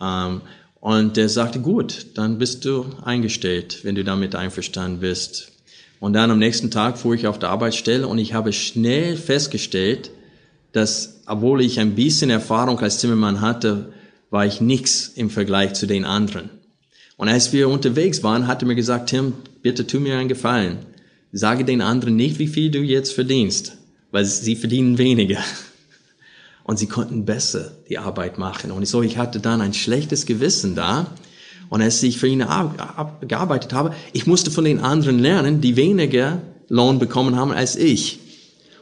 Ähm, 0.00 0.40
und 0.80 1.18
er 1.18 1.28
sagte, 1.28 1.60
gut, 1.60 2.06
dann 2.14 2.38
bist 2.38 2.64
du 2.64 2.86
eingestellt, 3.04 3.80
wenn 3.82 3.94
du 3.94 4.04
damit 4.04 4.34
einverstanden 4.34 5.00
bist. 5.00 5.52
Und 5.98 6.14
dann 6.14 6.30
am 6.30 6.38
nächsten 6.38 6.70
Tag 6.70 6.96
fuhr 6.96 7.14
ich 7.14 7.26
auf 7.26 7.38
der 7.38 7.50
Arbeitsstelle 7.50 8.08
und 8.08 8.16
ich 8.16 8.32
habe 8.32 8.54
schnell 8.54 9.18
festgestellt, 9.18 10.10
dass, 10.72 11.20
obwohl 11.26 11.60
ich 11.60 11.78
ein 11.78 11.94
bisschen 11.94 12.30
Erfahrung 12.30 12.78
als 12.78 13.00
Zimmermann 13.00 13.42
hatte, 13.42 13.92
war 14.30 14.46
ich 14.46 14.62
nichts 14.62 15.08
im 15.08 15.28
Vergleich 15.28 15.74
zu 15.74 15.86
den 15.86 16.06
anderen. 16.06 16.48
Und 17.20 17.28
als 17.28 17.52
wir 17.52 17.68
unterwegs 17.68 18.22
waren, 18.22 18.46
hat 18.46 18.62
er 18.62 18.66
mir 18.66 18.74
gesagt, 18.74 19.10
Tim, 19.10 19.34
bitte 19.60 19.86
tu 19.86 20.00
mir 20.00 20.16
einen 20.16 20.30
Gefallen. 20.30 20.78
Sage 21.32 21.66
den 21.66 21.82
anderen 21.82 22.16
nicht, 22.16 22.38
wie 22.38 22.46
viel 22.46 22.70
du 22.70 22.78
jetzt 22.78 23.12
verdienst, 23.12 23.76
weil 24.10 24.24
sie 24.24 24.56
verdienen 24.56 24.96
weniger 24.96 25.40
und 26.64 26.78
sie 26.78 26.86
konnten 26.86 27.26
besser 27.26 27.72
die 27.90 27.98
Arbeit 27.98 28.38
machen. 28.38 28.70
Und 28.70 28.88
so, 28.88 29.02
ich 29.02 29.18
hatte 29.18 29.38
dann 29.38 29.60
ein 29.60 29.74
schlechtes 29.74 30.24
Gewissen 30.24 30.74
da. 30.74 31.08
Und 31.68 31.82
als 31.82 32.02
ich 32.02 32.16
für 32.16 32.26
ihn 32.26 32.38
gearbeitet 32.38 33.74
habe, 33.74 33.94
ich 34.14 34.26
musste 34.26 34.50
von 34.50 34.64
den 34.64 34.78
anderen 34.78 35.18
lernen, 35.18 35.60
die 35.60 35.76
weniger 35.76 36.40
Lohn 36.70 36.98
bekommen 36.98 37.36
haben 37.36 37.52
als 37.52 37.76
ich. 37.76 38.18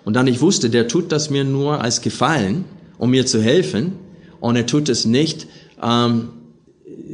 Und 0.04 0.14
dann 0.14 0.28
ich 0.28 0.40
wusste, 0.40 0.70
der 0.70 0.86
tut 0.86 1.10
das 1.10 1.28
mir 1.28 1.42
nur 1.42 1.80
als 1.80 2.02
Gefallen, 2.02 2.66
um 2.98 3.10
mir 3.10 3.26
zu 3.26 3.42
helfen. 3.42 3.94
Und 4.38 4.54
er 4.54 4.66
tut 4.66 4.88
es 4.88 5.06
nicht, 5.06 5.48
ähm, 5.82 6.28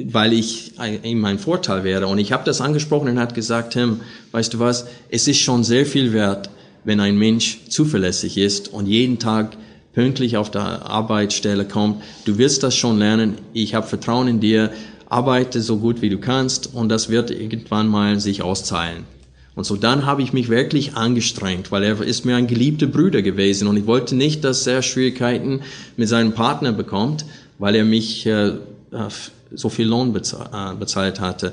weil 0.06 0.32
ich 0.32 0.72
ihm 1.02 1.24
ein 1.24 1.38
Vorteil 1.38 1.84
wäre. 1.84 2.06
Und 2.06 2.18
ich 2.18 2.32
habe 2.32 2.44
das 2.44 2.60
angesprochen 2.60 3.08
und 3.08 3.18
hat 3.18 3.34
gesagt, 3.34 3.74
Tim, 3.74 4.00
weißt 4.32 4.54
du 4.54 4.58
was, 4.58 4.86
es 5.08 5.28
ist 5.28 5.40
schon 5.40 5.64
sehr 5.64 5.86
viel 5.86 6.12
wert, 6.12 6.50
wenn 6.84 7.00
ein 7.00 7.16
Mensch 7.16 7.60
zuverlässig 7.68 8.36
ist 8.36 8.68
und 8.68 8.86
jeden 8.86 9.18
Tag 9.18 9.56
pünktlich 9.94 10.36
auf 10.36 10.50
der 10.50 10.86
Arbeitsstelle 10.86 11.64
kommt. 11.64 12.02
Du 12.24 12.38
wirst 12.38 12.62
das 12.62 12.76
schon 12.76 12.98
lernen. 12.98 13.34
Ich 13.52 13.74
habe 13.74 13.86
Vertrauen 13.86 14.28
in 14.28 14.40
dir. 14.40 14.70
Arbeite 15.08 15.60
so 15.60 15.76
gut 15.76 16.02
wie 16.02 16.08
du 16.08 16.18
kannst 16.18 16.74
und 16.74 16.88
das 16.88 17.08
wird 17.08 17.30
irgendwann 17.30 17.86
mal 17.86 18.18
sich 18.18 18.42
auszahlen. 18.42 19.04
Und 19.54 19.64
so 19.64 19.76
dann 19.76 20.06
habe 20.06 20.22
ich 20.22 20.32
mich 20.32 20.48
wirklich 20.48 20.96
angestrengt, 20.96 21.70
weil 21.70 21.84
er 21.84 22.02
ist 22.02 22.24
mir 22.24 22.34
ein 22.34 22.48
geliebter 22.48 22.86
Bruder 22.86 23.22
gewesen 23.22 23.68
und 23.68 23.76
ich 23.76 23.86
wollte 23.86 24.16
nicht, 24.16 24.42
dass 24.42 24.66
er 24.66 24.82
Schwierigkeiten 24.82 25.60
mit 25.96 26.08
seinem 26.08 26.32
Partner 26.32 26.72
bekommt, 26.72 27.24
weil 27.58 27.76
er 27.76 27.84
mich 27.84 28.26
äh, 28.26 28.48
äh 28.48 29.08
so 29.56 29.68
viel 29.68 29.86
Lohn 29.86 30.14
äh, 30.14 30.74
bezahlt 30.78 31.20
hatte. 31.20 31.52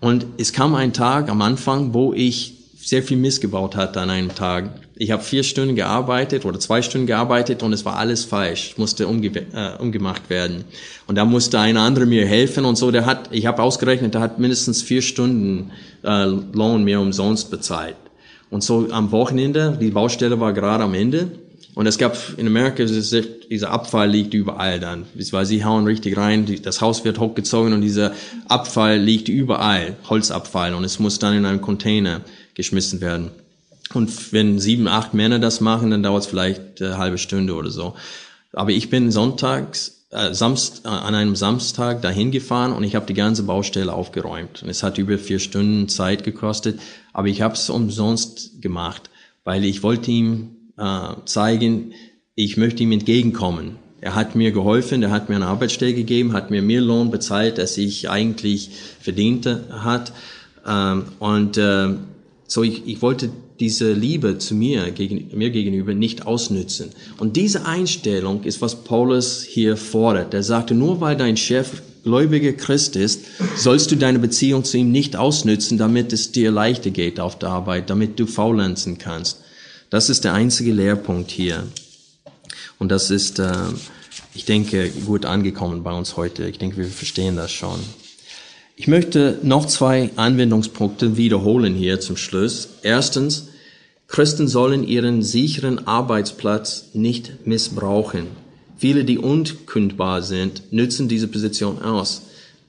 Und 0.00 0.26
es 0.38 0.52
kam 0.52 0.74
ein 0.74 0.92
Tag 0.92 1.30
am 1.30 1.42
Anfang, 1.42 1.94
wo 1.94 2.12
ich 2.12 2.54
sehr 2.76 3.02
viel 3.02 3.16
missgebaut 3.16 3.76
hatte 3.76 4.00
an 4.00 4.10
einem 4.10 4.34
Tag. 4.34 4.70
Ich 4.96 5.10
habe 5.10 5.22
vier 5.22 5.44
Stunden 5.44 5.76
gearbeitet 5.76 6.44
oder 6.44 6.58
zwei 6.58 6.82
Stunden 6.82 7.06
gearbeitet 7.06 7.62
und 7.62 7.72
es 7.72 7.84
war 7.84 7.96
alles 7.96 8.24
falsch, 8.24 8.74
musste 8.76 9.06
umge 9.06 9.28
äh, 9.28 9.76
umgemacht 9.78 10.28
werden. 10.28 10.64
Und 11.06 11.16
da 11.16 11.24
musste 11.24 11.60
ein 11.60 11.76
anderer 11.76 12.06
mir 12.06 12.26
helfen 12.26 12.64
und 12.64 12.76
so. 12.76 12.90
Der 12.90 13.06
hat, 13.06 13.28
ich 13.32 13.46
habe 13.46 13.62
ausgerechnet, 13.62 14.14
der 14.14 14.20
hat 14.20 14.38
mindestens 14.38 14.82
vier 14.82 15.02
Stunden 15.02 15.70
äh, 16.02 16.24
Lohn 16.24 16.84
mir 16.84 17.00
umsonst 17.00 17.50
bezahlt. 17.50 17.96
Und 18.50 18.62
so 18.62 18.88
am 18.90 19.12
Wochenende, 19.12 19.78
die 19.80 19.90
Baustelle 19.90 20.38
war 20.40 20.52
gerade 20.52 20.84
am 20.84 20.94
Ende 20.94 21.30
und 21.74 21.86
es 21.86 21.96
gab 21.96 22.18
in 22.36 22.46
Amerika, 22.46 22.84
dieser 22.84 23.70
Abfall 23.70 24.10
liegt 24.10 24.34
überall 24.34 24.78
dann. 24.78 25.06
Weil 25.14 25.46
sie 25.46 25.64
hauen 25.64 25.86
richtig 25.86 26.18
rein, 26.18 26.46
das 26.62 26.82
Haus 26.82 27.04
wird 27.04 27.18
hochgezogen 27.18 27.72
und 27.72 27.80
dieser 27.80 28.12
Abfall 28.48 28.98
liegt 28.98 29.28
überall, 29.28 29.96
Holzabfall 30.08 30.74
und 30.74 30.84
es 30.84 30.98
muss 30.98 31.18
dann 31.18 31.34
in 31.34 31.46
einem 31.46 31.62
Container 31.62 32.20
geschmissen 32.54 33.00
werden. 33.00 33.30
Und 33.94 34.32
wenn 34.32 34.58
sieben, 34.58 34.86
acht 34.86 35.14
Männer 35.14 35.38
das 35.38 35.60
machen, 35.60 35.90
dann 35.90 36.02
dauert 36.02 36.24
es 36.24 36.28
vielleicht 36.28 36.82
eine 36.82 36.98
halbe 36.98 37.18
Stunde 37.18 37.54
oder 37.54 37.70
so. 37.70 37.94
Aber 38.52 38.70
ich 38.70 38.90
bin 38.90 39.10
sonntags, 39.10 40.06
äh, 40.10 40.34
Samst, 40.34 40.84
äh, 40.84 40.88
an 40.88 41.14
einem 41.14 41.36
Samstag 41.36 42.02
dahin 42.02 42.30
gefahren 42.30 42.72
und 42.72 42.84
ich 42.84 42.94
habe 42.94 43.06
die 43.06 43.14
ganze 43.14 43.44
Baustelle 43.44 43.92
aufgeräumt. 43.92 44.62
Und 44.62 44.68
es 44.68 44.82
hat 44.82 44.98
über 44.98 45.18
vier 45.18 45.38
Stunden 45.38 45.88
Zeit 45.88 46.22
gekostet, 46.22 46.80
aber 47.14 47.28
ich 47.28 47.40
habe 47.40 47.54
es 47.54 47.70
umsonst 47.70 48.60
gemacht, 48.60 49.08
weil 49.44 49.64
ich 49.64 49.82
wollte 49.82 50.10
ihm 50.10 50.56
äh, 50.78 51.08
zeigen, 51.24 51.92
ich 52.34 52.56
möchte 52.56 52.82
ihm 52.82 52.92
entgegenkommen. 52.92 53.76
Er 54.00 54.14
hat 54.14 54.34
mir 54.34 54.50
geholfen, 54.50 55.02
er 55.02 55.10
hat 55.10 55.28
mir 55.28 55.36
eine 55.36 55.46
Arbeitsstelle 55.46 55.94
gegeben, 55.94 56.32
hat 56.32 56.50
mir 56.50 56.62
mehr 56.62 56.80
Lohn 56.80 57.10
bezahlt, 57.10 57.60
als 57.60 57.78
ich 57.78 58.10
eigentlich 58.10 58.70
verdiente 59.00 59.64
hat. 59.70 60.12
Ähm, 60.66 61.04
und 61.20 61.56
äh, 61.56 61.90
so 62.48 62.62
ich, 62.62 62.86
ich 62.86 63.00
wollte 63.00 63.30
diese 63.60 63.92
Liebe 63.92 64.38
zu 64.38 64.56
mir, 64.56 64.90
gegen, 64.90 65.30
mir 65.38 65.50
gegenüber 65.50 65.94
nicht 65.94 66.26
ausnützen. 66.26 66.90
Und 67.18 67.36
diese 67.36 67.64
Einstellung 67.64 68.42
ist, 68.42 68.60
was 68.60 68.82
Paulus 68.82 69.42
hier 69.42 69.76
fordert. 69.76 70.34
Er 70.34 70.42
sagte, 70.42 70.74
nur 70.74 71.00
weil 71.00 71.16
dein 71.16 71.36
Chef 71.36 71.80
gläubiger 72.02 72.52
Christ 72.52 72.96
ist, 72.96 73.20
sollst 73.56 73.92
du 73.92 73.96
deine 73.96 74.18
Beziehung 74.18 74.64
zu 74.64 74.78
ihm 74.78 74.90
nicht 74.90 75.14
ausnützen, 75.14 75.78
damit 75.78 76.12
es 76.12 76.32
dir 76.32 76.50
leichter 76.50 76.90
geht 76.90 77.20
auf 77.20 77.38
der 77.38 77.50
Arbeit, 77.50 77.88
damit 77.88 78.18
du 78.18 78.26
faulenzen 78.26 78.98
kannst. 78.98 79.41
Das 79.92 80.08
ist 80.08 80.24
der 80.24 80.32
einzige 80.32 80.72
Lehrpunkt 80.72 81.30
hier. 81.30 81.64
Und 82.78 82.88
das 82.88 83.10
ist, 83.10 83.38
äh, 83.38 83.52
ich 84.32 84.46
denke, 84.46 84.88
gut 84.88 85.26
angekommen 85.26 85.82
bei 85.82 85.92
uns 85.92 86.16
heute. 86.16 86.48
Ich 86.48 86.56
denke, 86.56 86.78
wir 86.78 86.86
verstehen 86.86 87.36
das 87.36 87.52
schon. 87.52 87.78
Ich 88.74 88.88
möchte 88.88 89.38
noch 89.42 89.66
zwei 89.66 90.08
Anwendungspunkte 90.16 91.18
wiederholen 91.18 91.74
hier 91.74 92.00
zum 92.00 92.16
Schluss. 92.16 92.70
Erstens, 92.80 93.48
Christen 94.08 94.48
sollen 94.48 94.82
ihren 94.82 95.22
sicheren 95.22 95.86
Arbeitsplatz 95.86 96.86
nicht 96.94 97.46
missbrauchen. 97.46 98.28
Viele, 98.78 99.04
die 99.04 99.18
unkündbar 99.18 100.22
sind, 100.22 100.72
nützen 100.72 101.06
diese 101.06 101.28
Position 101.28 101.82
aus. 101.82 102.22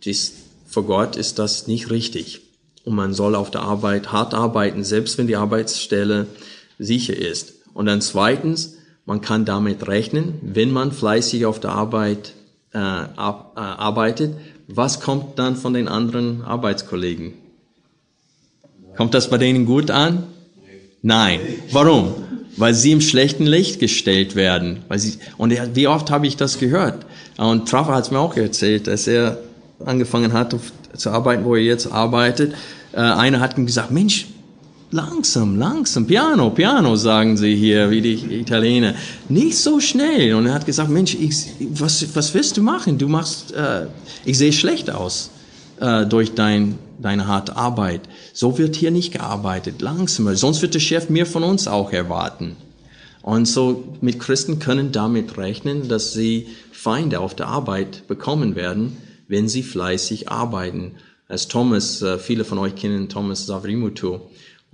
Dies, 0.03 0.33
vor 0.67 0.83
Gott 0.83 1.15
ist 1.15 1.39
das 1.39 1.67
nicht 1.67 1.89
richtig. 1.89 2.41
Und 2.83 2.95
man 2.95 3.13
soll 3.13 3.35
auf 3.35 3.49
der 3.49 3.61
Arbeit 3.61 4.11
hart 4.11 4.33
arbeiten, 4.33 4.83
selbst 4.83 5.17
wenn 5.17 5.27
die 5.27 5.37
Arbeitsstelle 5.37 6.27
sicher 6.83 7.15
ist. 7.15 7.53
Und 7.73 7.85
dann 7.87 8.01
zweitens, 8.01 8.77
man 9.05 9.21
kann 9.21 9.45
damit 9.45 9.87
rechnen, 9.87 10.35
wenn 10.41 10.71
man 10.71 10.91
fleißig 10.91 11.45
auf 11.45 11.59
der 11.59 11.71
Arbeit 11.71 12.33
äh, 12.73 12.77
ab, 12.77 13.53
äh, 13.55 13.59
arbeitet, 13.59 14.35
was 14.67 14.99
kommt 14.99 15.37
dann 15.39 15.55
von 15.55 15.73
den 15.73 15.87
anderen 15.87 16.41
Arbeitskollegen? 16.41 17.33
Kommt 18.95 19.13
das 19.13 19.29
bei 19.29 19.37
denen 19.37 19.65
gut 19.65 19.91
an? 19.91 20.23
Nein. 21.01 21.39
Warum? 21.71 22.13
Weil 22.55 22.73
sie 22.73 22.91
im 22.91 23.01
schlechten 23.01 23.45
Licht 23.45 23.79
gestellt 23.79 24.35
werden. 24.35 24.83
Weil 24.87 24.99
sie, 24.99 25.17
und 25.37 25.53
wie 25.75 25.87
oft 25.87 26.11
habe 26.11 26.27
ich 26.27 26.37
das 26.37 26.59
gehört? 26.59 27.05
Und 27.37 27.67
Traffer 27.67 27.95
hat 27.95 28.05
es 28.05 28.11
mir 28.11 28.19
auch 28.19 28.37
erzählt, 28.37 28.87
dass 28.87 29.07
er 29.07 29.39
angefangen 29.83 30.33
hat 30.33 30.55
zu 30.95 31.09
arbeiten, 31.09 31.43
wo 31.43 31.55
er 31.55 31.63
jetzt 31.63 31.91
arbeitet. 31.91 32.53
Äh, 32.93 32.97
einer 32.97 33.39
hat 33.39 33.57
ihm 33.57 33.65
gesagt, 33.65 33.91
Mensch, 33.91 34.27
langsam, 34.93 35.57
langsam, 35.57 36.05
piano, 36.05 36.51
piano, 36.51 36.95
sagen 36.95 37.35
sie 37.35 37.55
hier, 37.55 37.89
wie 37.89 38.01
die 38.01 38.39
Italiener. 38.39 38.93
Nicht 39.27 39.57
so 39.57 39.79
schnell. 39.79 40.35
Und 40.35 40.45
er 40.45 40.53
hat 40.53 40.65
gesagt, 40.65 40.89
Mensch, 40.89 41.15
ich, 41.15 41.35
was, 41.71 42.15
was 42.15 42.33
willst 42.33 42.55
du 42.57 42.61
machen? 42.61 42.97
Du 42.97 43.07
machst, 43.07 43.53
äh, 43.53 43.87
ich 44.23 44.37
sehe 44.37 44.53
schlecht 44.53 44.91
aus 44.91 45.31
äh, 45.79 46.05
durch 46.05 46.35
dein, 46.35 46.77
deine 46.99 47.27
harte 47.27 47.57
Arbeit. 47.57 48.01
So 48.33 48.57
wird 48.57 48.75
hier 48.75 48.91
nicht 48.91 49.11
gearbeitet, 49.11 49.81
langsamer. 49.81 50.35
Sonst 50.35 50.61
wird 50.61 50.75
der 50.75 50.79
Chef 50.79 51.09
mehr 51.09 51.25
von 51.25 51.43
uns 51.43 51.67
auch 51.67 51.91
erwarten. 51.91 52.55
Und 53.23 53.47
so 53.47 53.95
mit 54.01 54.19
Christen 54.19 54.59
können 54.59 54.91
damit 54.91 55.37
rechnen, 55.37 55.87
dass 55.87 56.13
sie 56.13 56.47
Feinde 56.71 57.19
auf 57.19 57.35
der 57.35 57.47
Arbeit 57.47 58.07
bekommen 58.07 58.55
werden, 58.55 58.97
wenn 59.27 59.47
sie 59.47 59.63
fleißig 59.63 60.29
arbeiten. 60.29 60.91
Als 61.27 61.47
Thomas, 61.47 62.01
äh, 62.03 62.19
viele 62.19 62.43
von 62.43 62.59
euch 62.59 62.75
kennen 62.75 63.09
Thomas 63.09 63.47
Savrimutu, 63.47 64.19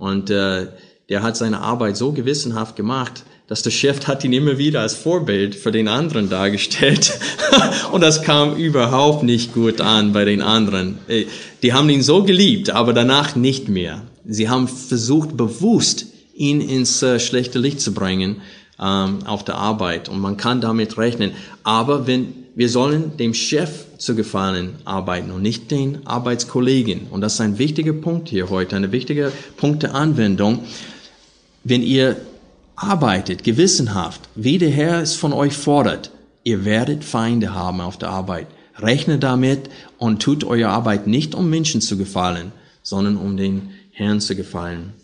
und 0.00 0.30
äh, 0.30 0.68
der 1.10 1.22
hat 1.22 1.36
seine 1.36 1.60
Arbeit 1.60 1.96
so 1.96 2.12
gewissenhaft 2.12 2.74
gemacht, 2.74 3.24
dass 3.48 3.62
der 3.62 3.70
Chef 3.70 4.06
hat 4.06 4.24
ihn 4.24 4.32
immer 4.32 4.56
wieder 4.56 4.80
als 4.80 4.94
Vorbild 4.94 5.54
für 5.54 5.72
den 5.72 5.88
anderen 5.88 6.30
dargestellt. 6.30 7.18
und 7.92 8.00
das 8.00 8.22
kam 8.22 8.56
überhaupt 8.56 9.24
nicht 9.24 9.52
gut 9.52 9.80
an 9.82 10.12
bei 10.12 10.24
den 10.24 10.40
anderen. 10.40 10.98
Äh, 11.06 11.26
die 11.62 11.74
haben 11.74 11.90
ihn 11.90 12.02
so 12.02 12.24
geliebt, 12.24 12.70
aber 12.70 12.94
danach 12.94 13.36
nicht 13.36 13.68
mehr. 13.68 14.02
Sie 14.24 14.48
haben 14.48 14.68
versucht, 14.68 15.36
bewusst 15.36 16.06
ihn 16.34 16.62
ins 16.62 17.02
äh, 17.02 17.20
schlechte 17.20 17.58
Licht 17.58 17.82
zu 17.82 17.92
bringen 17.92 18.40
ähm, 18.80 19.18
auf 19.26 19.44
der 19.44 19.56
Arbeit. 19.56 20.08
Und 20.08 20.20
man 20.20 20.38
kann 20.38 20.62
damit 20.62 20.96
rechnen. 20.96 21.32
Aber 21.62 22.06
wenn 22.06 22.39
wir 22.54 22.68
sollen 22.68 23.16
dem 23.16 23.34
Chef 23.34 23.84
zu 23.98 24.14
gefallen 24.14 24.76
arbeiten 24.84 25.30
und 25.30 25.42
nicht 25.42 25.70
den 25.70 26.06
Arbeitskollegen. 26.06 27.06
Und 27.10 27.20
das 27.20 27.34
ist 27.34 27.40
ein 27.40 27.58
wichtiger 27.58 27.92
Punkt 27.92 28.28
hier 28.28 28.50
heute, 28.50 28.76
eine 28.76 28.92
wichtige 28.92 29.32
Punkt 29.56 29.82
der 29.82 29.94
Anwendung. 29.94 30.64
Wenn 31.62 31.82
ihr 31.82 32.16
arbeitet 32.74 33.44
gewissenhaft, 33.44 34.22
wie 34.34 34.58
der 34.58 34.70
Herr 34.70 35.02
es 35.02 35.14
von 35.14 35.32
euch 35.32 35.52
fordert, 35.52 36.10
ihr 36.42 36.64
werdet 36.64 37.04
Feinde 37.04 37.54
haben 37.54 37.80
auf 37.80 37.98
der 37.98 38.08
Arbeit. 38.08 38.46
Rechne 38.76 39.18
damit 39.18 39.68
und 39.98 40.22
tut 40.22 40.44
eure 40.44 40.68
Arbeit 40.68 41.06
nicht, 41.06 41.34
um 41.34 41.50
Menschen 41.50 41.80
zu 41.80 41.98
gefallen, 41.98 42.52
sondern 42.82 43.16
um 43.16 43.36
den 43.36 43.70
Herrn 43.92 44.20
zu 44.20 44.34
gefallen. 44.34 44.94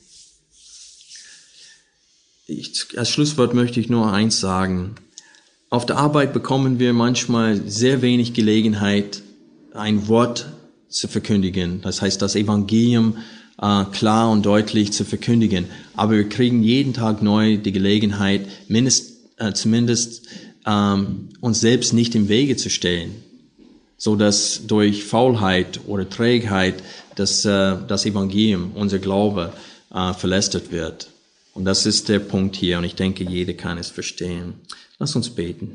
Ich, 2.47 2.87
als 2.97 3.11
Schlusswort 3.11 3.55
möchte 3.55 3.81
ich 3.81 3.89
nur 3.89 4.13
eins 4.13 4.41
sagen. 4.41 4.95
Auf 5.77 5.85
der 5.85 5.99
Arbeit 5.99 6.33
bekommen 6.33 6.79
wir 6.79 6.95
manchmal 6.95 7.61
sehr 7.69 8.01
wenig 8.01 8.33
Gelegenheit, 8.33 9.21
ein 9.75 10.09
Wort 10.09 10.47
zu 10.89 11.07
verkündigen. 11.07 11.83
Das 11.83 12.01
heißt, 12.01 12.23
das 12.23 12.35
Evangelium 12.35 13.19
äh, 13.61 13.85
klar 13.93 14.31
und 14.31 14.47
deutlich 14.47 14.95
zu 14.95 15.05
verkündigen. 15.05 15.67
Aber 15.95 16.13
wir 16.13 16.31
kriegen 16.31 16.63
jeden 16.63 16.95
Tag 16.95 17.21
neu 17.21 17.59
die 17.59 17.73
Gelegenheit, 17.73 18.47
mindest, 18.69 19.19
äh, 19.37 19.53
zumindest 19.53 20.23
ähm, 20.65 21.29
uns 21.43 21.61
selbst 21.61 21.93
nicht 21.93 22.15
im 22.15 22.31
Wege 22.31 22.57
zu 22.57 22.71
stellen, 22.71 23.15
so 23.99 24.17
dass 24.17 24.63
durch 24.67 25.05
Faulheit 25.05 25.81
oder 25.87 26.09
Trägheit 26.09 26.77
das, 27.17 27.45
äh, 27.45 27.77
das 27.87 28.07
Evangelium, 28.07 28.71
unser 28.77 28.99
Glaube, 28.99 29.53
äh, 29.93 30.15
verlästert 30.15 30.73
wird. 30.73 31.09
Und 31.57 31.65
das 31.65 31.87
ist 31.87 32.11
der 32.11 32.19
Punkt 32.19 32.55
hier. 32.55 32.77
Und 32.77 32.85
ich 32.85 32.97
denke, 32.97 33.25
jeder 33.25 33.55
kann 33.55 33.79
es 33.79 33.89
verstehen. 33.89 34.61
Lass 34.99 35.17
uns 35.17 35.31
beten. 35.31 35.75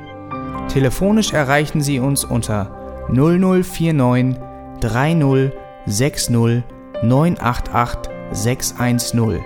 Telefonisch 0.67 1.33
erreichen 1.33 1.81
Sie 1.81 1.99
uns 1.99 2.23
unter 2.23 2.71
0049 3.09 4.37
30 4.79 5.51
60 5.85 6.63
988 7.03 8.11
610. 8.31 9.41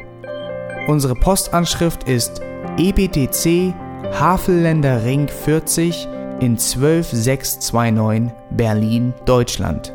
Unsere 0.87 1.15
Postanschrift 1.15 2.07
ist 2.07 2.41
EBTC 2.77 3.73
Havelländer 4.19 5.03
Ring 5.03 5.27
40 5.27 6.07
in 6.41 6.57
12629 6.57 8.31
Berlin, 8.51 9.13
Deutschland. 9.25 9.94